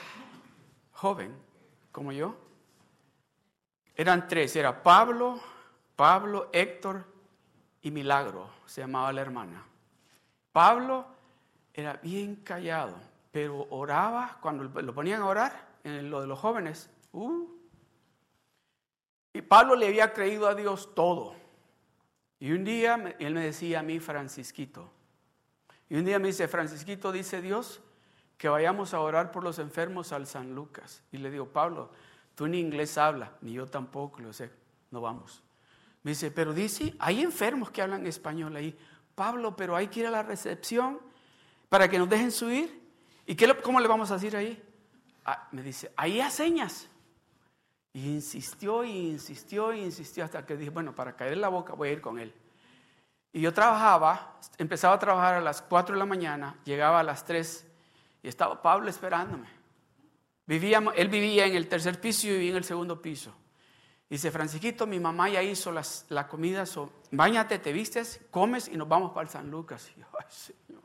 [0.92, 1.34] joven,
[1.90, 2.36] como yo.
[3.94, 5.40] Eran tres, era Pablo,
[5.96, 7.06] Pablo, Héctor
[7.80, 9.64] y Milagro, se llamaba la hermana.
[10.52, 11.06] Pablo
[11.72, 12.94] era bien callado,
[13.32, 17.46] pero oraba, cuando lo ponían a orar, en lo de los jóvenes, uh.
[19.32, 21.34] y Pablo le había creído a Dios todo.
[22.38, 24.90] Y un día él me decía a mí, Francisquito,
[25.88, 27.80] y un día me dice, Francisquito, dice Dios,
[28.36, 31.02] que vayamos a orar por los enfermos al San Lucas.
[31.12, 31.90] Y le digo, Pablo,
[32.34, 34.50] tú ni inglés habla, ni yo tampoco, lo sé,
[34.90, 35.42] no vamos.
[36.02, 38.76] Me dice, pero dice, hay enfermos que hablan español ahí.
[39.14, 41.00] Pablo, pero hay que ir a la recepción
[41.68, 42.82] para que nos dejen subir.
[43.26, 44.62] ¿Y qué, cómo le vamos a decir ahí?
[45.24, 46.88] Ah, me dice, ahí a señas.
[47.96, 51.72] Y insistió y insistió y insistió hasta que dije, bueno, para caer en la boca
[51.72, 52.30] voy a ir con él.
[53.32, 57.24] Y yo trabajaba, empezaba a trabajar a las 4 de la mañana, llegaba a las
[57.24, 57.66] 3
[58.22, 59.48] y estaba Pablo esperándome.
[60.44, 63.34] Vivíamos, él vivía en el tercer piso y vivía en el segundo piso.
[64.10, 68.76] Dice, Francisquito, mi mamá ya hizo las, la comida, so, bañate, te vistes, comes y
[68.76, 69.90] nos vamos para el San Lucas.
[69.96, 70.06] Y yo,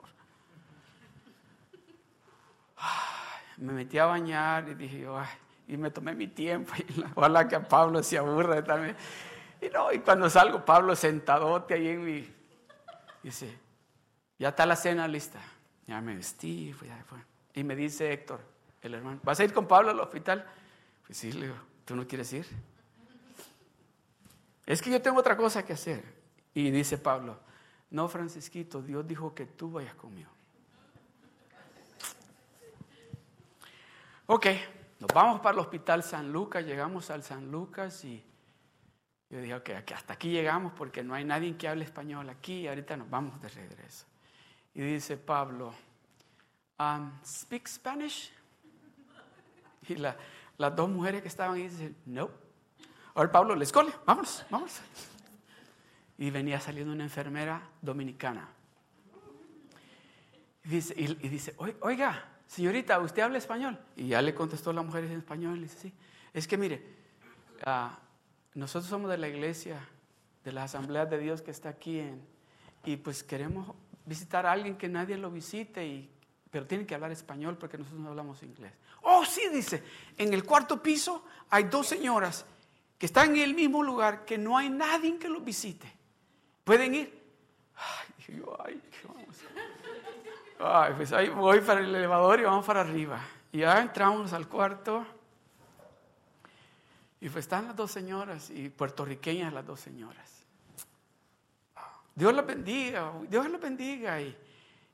[2.77, 5.27] Ay, me metí a bañar y dije, ay,
[5.71, 6.73] y me tomé mi tiempo.
[6.77, 8.95] Y ojalá que a Pablo se aburra también.
[9.61, 12.35] Y no, y cuando salgo, Pablo sentadote ahí en mi.
[13.23, 13.57] Dice,
[14.37, 15.39] ya está la cena lista.
[15.87, 16.75] Ya me vestí.
[17.53, 18.41] Y me dice Héctor,
[18.81, 20.45] el hermano, ¿vas a ir con Pablo al hospital?
[21.05, 21.55] Pues sí, le digo,
[21.85, 22.45] ¿tú no quieres ir?
[24.65, 26.03] Es que yo tengo otra cosa que hacer.
[26.53, 27.39] Y dice Pablo,
[27.91, 30.29] no, Francisquito, Dios dijo que tú vayas conmigo.
[34.25, 34.47] Ok,
[35.01, 38.23] nos vamos para el hospital San Lucas, llegamos al San Lucas y
[39.31, 42.67] yo dije, ok, hasta aquí llegamos porque no hay nadie que hable español aquí y
[42.67, 44.05] ahorita nos vamos de regreso.
[44.75, 45.73] Y dice Pablo,
[46.77, 48.31] um, ¿speak Spanish?
[49.87, 50.15] Y las
[50.75, 52.29] dos mujeres que estaban ahí dicen, no.
[53.15, 54.79] Ahora Pablo, les cole, vámonos, vamos.
[56.19, 58.47] Y venía saliendo una enfermera dominicana.
[60.63, 63.79] Y dice, y, dice oiga, señorita, ¿usted habla español?
[63.95, 65.61] Y ya le contestó la mujer en español.
[65.61, 65.93] Dice, sí,
[66.33, 66.83] es que mire,
[67.65, 67.87] uh,
[68.55, 69.79] nosotros somos de la iglesia,
[70.43, 72.21] de la asamblea de Dios que está aquí en,
[72.83, 73.73] y pues queremos
[74.05, 76.11] visitar a alguien que nadie lo visite, y,
[76.49, 78.73] pero tiene que hablar español porque nosotros no hablamos inglés.
[79.03, 79.81] Oh, sí, dice,
[80.17, 82.45] en el cuarto piso hay dos señoras
[82.97, 85.89] que están en el mismo lugar, que no hay nadie que los visite.
[86.65, 87.21] ¿Pueden ir?
[87.75, 89.37] Ay, ay, vamos.
[90.63, 93.19] Ay, pues ahí voy para el elevador y vamos para arriba.
[93.51, 95.05] Y ya entramos al cuarto.
[97.19, 100.43] Y pues están las dos señoras y puertorriqueñas las dos señoras.
[102.15, 104.19] Dios las bendiga, Dios las bendiga.
[104.21, 104.37] Y,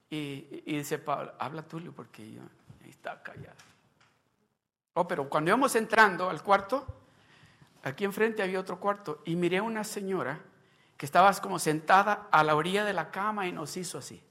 [0.09, 2.41] y, dice Pablo, habla Tulio porque yo
[2.88, 3.55] está callado.
[4.93, 6.86] Oh, pero cuando íbamos entrando al cuarto,
[7.84, 10.39] aquí enfrente había otro cuarto y miré a una señora
[10.97, 14.24] que estaba como sentada a la orilla de la cama y nos hizo así.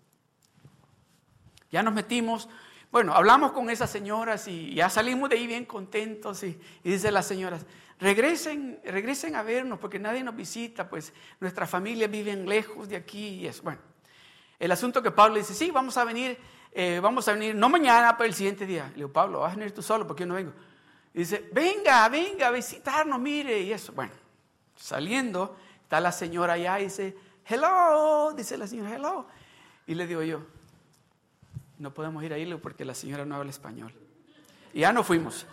[1.76, 2.48] Ya nos metimos,
[2.90, 7.26] bueno, hablamos con esas señoras y ya salimos de ahí bien contentos y, dice las
[7.26, 7.66] señoras,
[8.00, 13.40] regresen, regresen a vernos porque nadie nos visita, pues nuestra familia vive lejos de aquí
[13.40, 13.62] y eso.
[13.62, 13.78] Bueno,
[14.58, 16.38] el asunto que Pablo dice, sí, vamos a venir,
[16.72, 18.88] eh, vamos a venir, no mañana, pero el siguiente día.
[18.88, 20.54] Le digo, Pablo, vas a venir tú solo porque yo no vengo.
[21.12, 23.92] Y dice, venga, venga a visitarnos, mire, y eso.
[23.92, 24.14] Bueno,
[24.74, 27.14] saliendo, está la señora allá y dice,
[27.44, 29.26] hello, dice la señora, hello.
[29.86, 30.55] Y le digo yo,
[31.78, 33.92] no podemos ir a porque la señora no habla español.
[34.72, 35.46] Y ya no fuimos.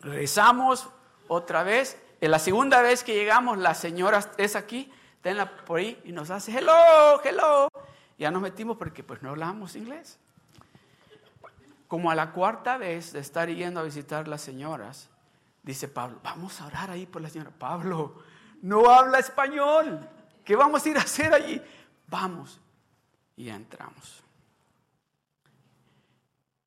[0.00, 0.88] Regresamos,
[1.28, 2.00] otra vez.
[2.20, 4.90] En la segunda vez que llegamos, la señora es aquí,
[5.22, 7.68] está por ahí y nos hace hello, hello.
[8.18, 10.18] Ya nos metimos porque pues no hablamos inglés.
[11.88, 15.08] Como a la cuarta vez de estar yendo a visitar las señoras,
[15.62, 17.50] dice Pablo, vamos a orar ahí por la señora.
[17.50, 18.22] Pablo,
[18.62, 20.06] no habla español.
[20.44, 21.60] ¿Qué vamos a ir a hacer allí?
[22.08, 22.60] Vamos.
[23.36, 24.22] Y entramos.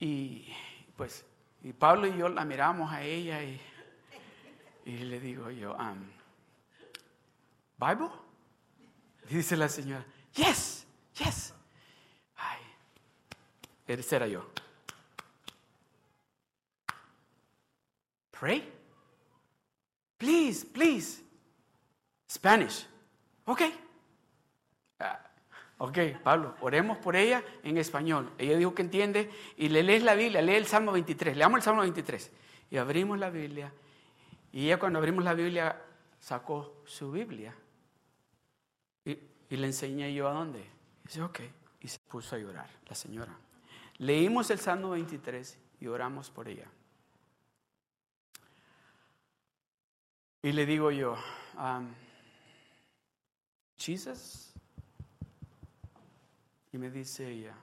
[0.04, 0.54] Y
[0.98, 1.24] pues
[1.64, 3.58] y Pablo y yo la miramos a ella y,
[4.86, 6.12] le digo yo, um,
[7.78, 8.10] ¿Bible?
[9.30, 11.54] dice la señora, yes, yes.
[12.36, 12.60] Ay,
[13.88, 14.46] ese era yo.
[18.32, 18.74] Pray.
[20.18, 21.22] Please, please.
[22.28, 22.86] Spanish.
[23.46, 23.74] Okay.
[25.78, 28.32] Ok, Pablo, oremos por ella en español.
[28.38, 31.64] Ella dijo que entiende y le lees la Biblia, lee el Salmo 23, leamos el
[31.64, 32.32] Salmo 23.
[32.72, 33.74] Y abrimos la Biblia
[34.52, 35.82] y ella cuando abrimos la Biblia
[36.20, 37.56] sacó su Biblia
[39.04, 39.18] y,
[39.50, 40.60] le enseñé yo a dónde.
[40.60, 41.40] Y dice, ok,
[41.82, 43.36] y se puso a llorar la señora.
[43.98, 46.68] Leímos el Salmo 23 y oramos por ella.
[50.42, 51.16] Y le digo yo,
[51.58, 51.88] um,
[53.78, 54.53] Jesus
[56.74, 57.56] y me dice ella,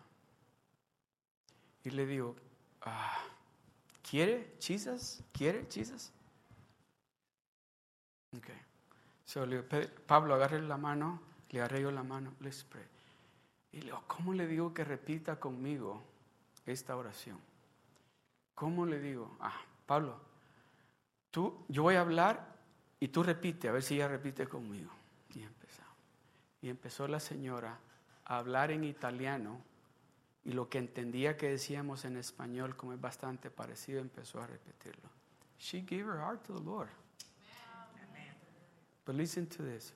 [1.83, 2.37] y le digo,
[2.83, 3.19] ah,
[4.09, 5.25] ¿quiere chisas?
[5.33, 6.13] ¿Quiere chisas?
[8.37, 8.47] Ok.
[9.25, 12.87] So, le, Pablo, agarre la mano, le arreglo la mano, le spray.
[13.73, 16.03] Y le digo, ¿cómo le digo que repita conmigo
[16.65, 17.39] esta oración?
[18.55, 19.37] ¿Cómo le digo?
[19.41, 20.21] Ah, Pablo,
[21.33, 22.55] tú, yo voy a hablar
[23.01, 24.93] y tú repite, a ver si ella repite conmigo.
[25.35, 25.83] Y empezó.
[26.63, 27.77] Y empezó la señora
[28.39, 29.61] hablar en italiano
[30.45, 35.09] y lo que entendía que decíamos en español, como es bastante parecido, empezó a repetirlo.
[35.59, 36.89] She gave her heart to the Lord.
[39.05, 39.93] But listen to this.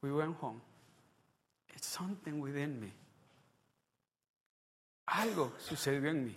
[0.00, 0.60] We went home.
[1.74, 2.92] It's something within me.
[5.06, 6.36] Algo sucedió en mí.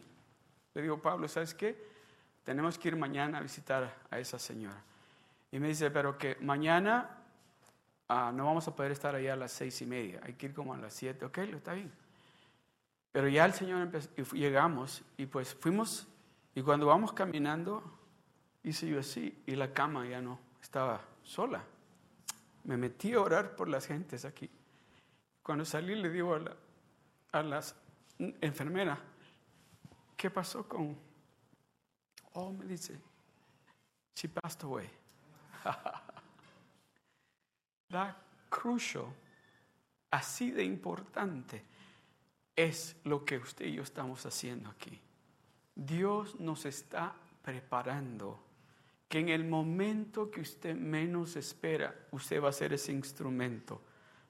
[0.74, 1.76] Le digo, Pablo, ¿sabes qué?
[2.44, 4.82] Tenemos que ir mañana a visitar a esa señora.
[5.52, 7.21] Y me dice, pero que mañana
[8.14, 10.53] Ah, no vamos a poder estar allá a las seis y media, hay que ir
[10.53, 11.89] como a las siete, ok, está bien.
[13.14, 16.09] Pero ya el Señor empezó, y llegamos y pues fuimos
[16.53, 17.82] Y cuando vamos caminando,
[18.64, 21.64] hice yo así y la cama ya no estaba sola.
[22.66, 24.49] Me metí a orar por las gentes aquí.
[25.41, 27.78] Cuando salí le digo a, la, las
[28.20, 28.99] enfermeras,
[30.18, 30.97] ¿qué pasó con...
[32.34, 32.99] Oh, me dice,
[34.14, 34.89] she passed away.
[37.92, 38.16] La
[38.50, 39.06] crucial,
[40.10, 41.64] así de importante,
[42.56, 45.00] es lo que usted y yo estamos haciendo aquí.
[45.76, 48.39] Dios nos está preparando
[49.08, 53.82] que en el momento que usted menos espera, usted va a ser ese instrumento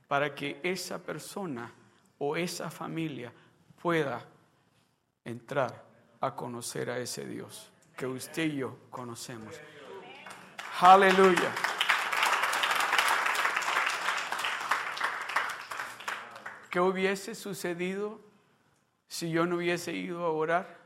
[0.07, 1.71] para que esa persona
[2.17, 3.31] o esa familia
[3.81, 4.25] pueda
[5.23, 5.85] entrar
[6.19, 9.55] a conocer a ese Dios que usted y yo conocemos.
[10.79, 11.53] Aleluya.
[16.71, 18.21] ¿Qué hubiese sucedido
[19.09, 20.79] si yo no hubiese ido a orar?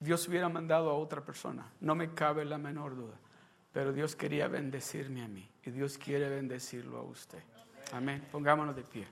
[0.00, 3.14] Dios hubiera mandado a otra persona, no me cabe la menor duda.
[3.72, 7.42] Pero Dios quería bendecirme a mí y Dios quiere bendecirlo a usted.
[7.92, 8.26] Amén.
[8.32, 9.06] Pongámonos de pie.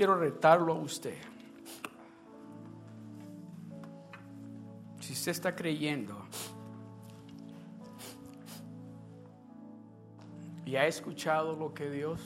[0.00, 1.14] Quiero retarlo a usted.
[4.98, 6.16] Si usted está creyendo
[10.64, 12.18] y ha escuchado lo que Dios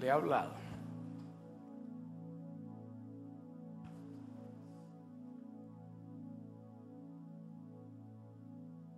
[0.00, 0.54] le ha hablado,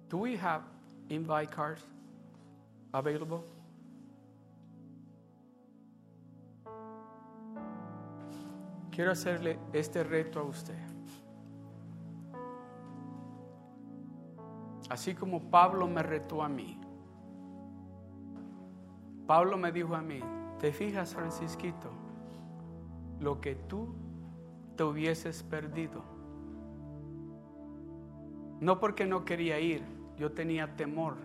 [0.08, 0.62] Do we have
[1.08, 1.82] invite cards
[2.92, 3.42] available?
[8.94, 10.78] Quiero hacerle este reto a usted.
[14.88, 16.78] Así como Pablo me retó a mí.
[19.26, 20.20] Pablo me dijo a mí,
[20.60, 21.90] ¿te fijas, Francisquito?
[23.18, 23.96] Lo que tú
[24.76, 26.04] te hubieses perdido.
[28.60, 29.82] No porque no quería ir,
[30.16, 31.16] yo tenía temor.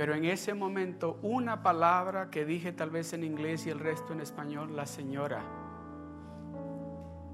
[0.00, 4.14] Pero en ese momento, una palabra que dije tal vez en inglés y el resto
[4.14, 5.42] en español, la señora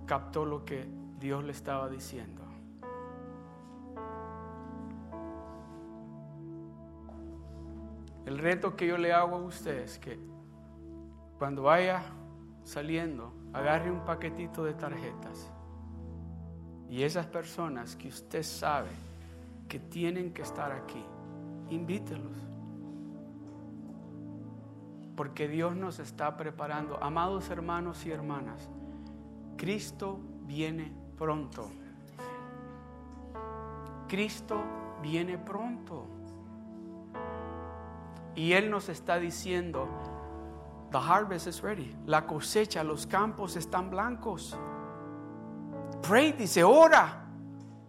[0.04, 0.84] captó lo que
[1.20, 2.42] Dios le estaba diciendo.
[8.24, 10.18] El reto que yo le hago a usted es que
[11.38, 12.02] cuando vaya
[12.64, 15.52] saliendo, agarre un paquetito de tarjetas
[16.90, 18.90] y esas personas que usted sabe
[19.68, 21.04] que tienen que estar aquí,
[21.70, 22.55] invítelos
[25.16, 27.02] porque Dios nos está preparando.
[27.02, 28.68] Amados hermanos y hermanas,
[29.56, 31.70] Cristo viene pronto.
[34.08, 34.62] Cristo
[35.02, 36.06] viene pronto.
[38.34, 39.88] Y Él nos está diciendo,
[40.92, 41.96] the harvest is ready.
[42.04, 44.56] La cosecha, los campos están blancos.
[46.02, 47.22] Pray, dice, ora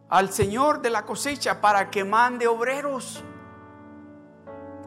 [0.09, 3.23] al Señor de la cosecha para que mande obreros,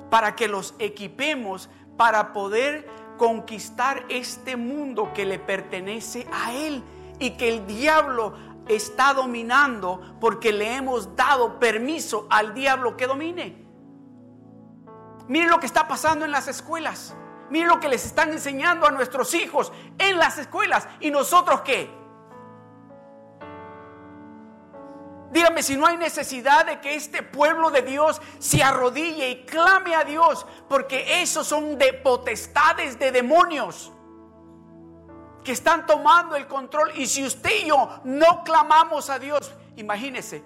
[0.09, 1.68] para que los equipemos
[2.01, 2.88] para poder
[3.18, 6.82] conquistar este mundo que le pertenece a Él
[7.18, 8.32] y que el diablo
[8.68, 13.66] está dominando porque le hemos dado permiso al diablo que domine.
[15.28, 17.14] Miren lo que está pasando en las escuelas.
[17.51, 20.88] Miren lo que les están enseñando a nuestros hijos en las escuelas.
[21.01, 21.90] ¿Y nosotros qué?
[25.31, 29.95] Dígame si no hay necesidad de que este pueblo de Dios se arrodille y clame
[29.95, 33.93] a Dios, porque esos son de potestades de demonios
[35.45, 36.91] que están tomando el control.
[36.97, 40.43] Y si usted y yo no clamamos a Dios, imagínese,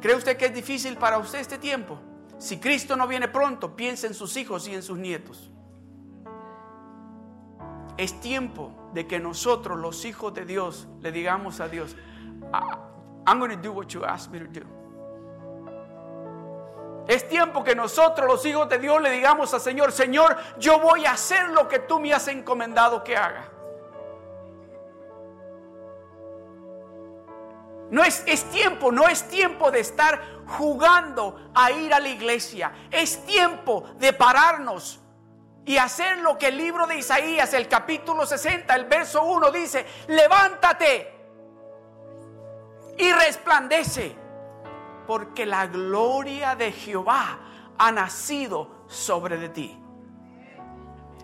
[0.00, 1.98] ¿cree usted que es difícil para usted este tiempo?
[2.38, 5.50] Si Cristo no viene pronto, piense en sus hijos y en sus nietos.
[7.98, 11.96] Es tiempo de que nosotros, los hijos de Dios, le digamos a Dios,
[12.52, 12.87] ah,
[13.28, 14.64] I'm going to do what you asked me to do.
[17.06, 21.04] Es tiempo que nosotros, los hijos de Dios, le digamos al Señor, Señor, yo voy
[21.04, 23.44] a hacer lo que tú me has encomendado que haga.
[27.90, 32.72] No es, es, tiempo, no es tiempo de estar jugando a ir a la iglesia.
[32.90, 35.00] Es tiempo de pararnos
[35.66, 39.86] y hacer lo que el libro de Isaías, el capítulo 60, el verso 1 dice,
[40.06, 41.17] levántate
[42.98, 44.16] y resplandece,
[45.06, 47.38] porque la gloria de Jehová
[47.78, 49.78] ha nacido sobre de ti.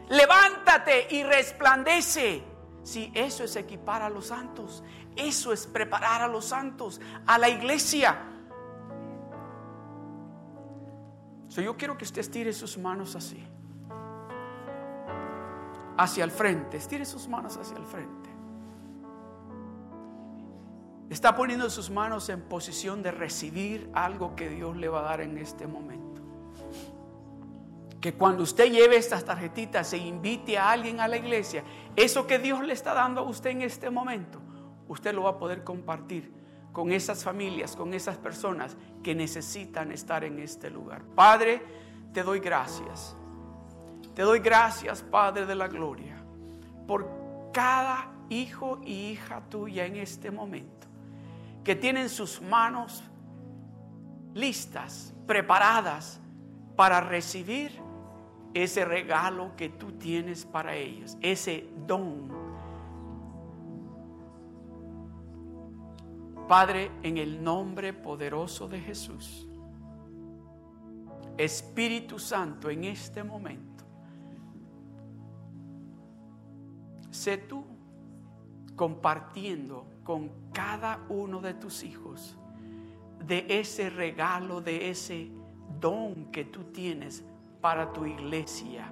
[0.09, 2.45] Levántate y resplandece.
[2.83, 4.85] Sí, eso es equipar a los santos.
[5.17, 8.31] Eso es preparar a los santos, a la iglesia.
[11.49, 13.43] yo quiero que usted estire sus manos así.
[15.97, 16.77] Hacia el frente.
[16.77, 18.24] Estire sus manos hacia el frente.
[21.11, 25.21] Está poniendo sus manos en posición de recibir algo que Dios le va a dar
[25.21, 26.23] en este momento.
[28.01, 31.63] Que cuando usted lleve estas tarjetitas e invite a alguien a la iglesia,
[31.97, 34.41] eso que Dios le está dando a usted en este momento,
[34.89, 36.33] usted lo va a poder compartir
[36.73, 41.03] con esas familias, con esas personas que necesitan estar en este lugar.
[41.15, 41.63] Padre,
[42.13, 43.17] te doy gracias.
[44.15, 46.17] Te doy gracias, Padre de la Gloria,
[46.87, 50.84] por cada hijo y hija tuya en este momento,
[51.65, 53.03] que tienen sus manos
[54.35, 56.21] listas, preparadas
[56.77, 57.73] para recibir
[58.53, 62.45] ese regalo que tú tienes para ellos, ese don.
[66.47, 69.49] Padre, en el nombre poderoso de Jesús,
[71.39, 73.85] Espíritu Santo, en este momento,
[77.11, 77.65] sé tú
[78.77, 82.39] compartiendo con cada uno de tus hijos
[83.19, 85.31] de ese regalo, de ese
[85.79, 87.23] don que tú tienes
[87.61, 88.91] para tu iglesia,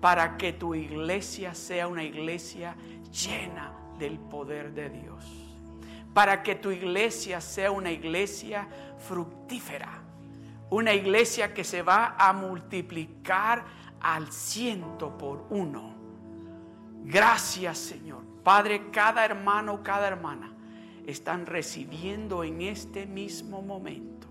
[0.00, 2.76] para que tu iglesia sea una iglesia
[3.10, 5.50] llena del poder de Dios
[6.14, 8.66] para que tu iglesia sea una iglesia
[8.98, 10.02] fructífera,
[10.68, 13.64] una iglesia que se va a multiplicar
[14.00, 15.94] al ciento por uno.
[17.04, 18.22] Gracias Señor.
[18.42, 20.49] Padre, cada hermano, cada hermana
[21.10, 24.28] están recibiendo en este mismo momento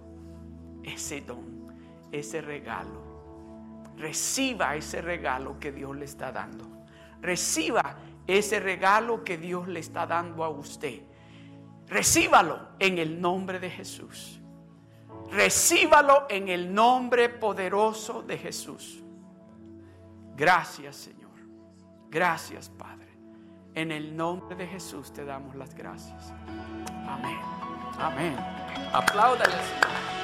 [0.83, 1.73] ese don,
[2.11, 3.07] ese regalo.
[3.97, 6.65] Reciba ese regalo que Dios le está dando.
[7.21, 11.09] Reciba ese regalo que Dios le está dando a usted
[11.89, 14.39] Recíbalo en el nombre de Jesús.
[15.31, 19.03] Recíbalo en el nombre poderoso de Jesús.
[20.35, 21.31] Gracias Señor.
[22.09, 22.98] Gracias Padre.
[23.75, 26.33] En el nombre de Jesús te damos las gracias.
[27.07, 27.37] Amén.
[27.97, 28.35] Amén.
[28.93, 30.18] Apláudale.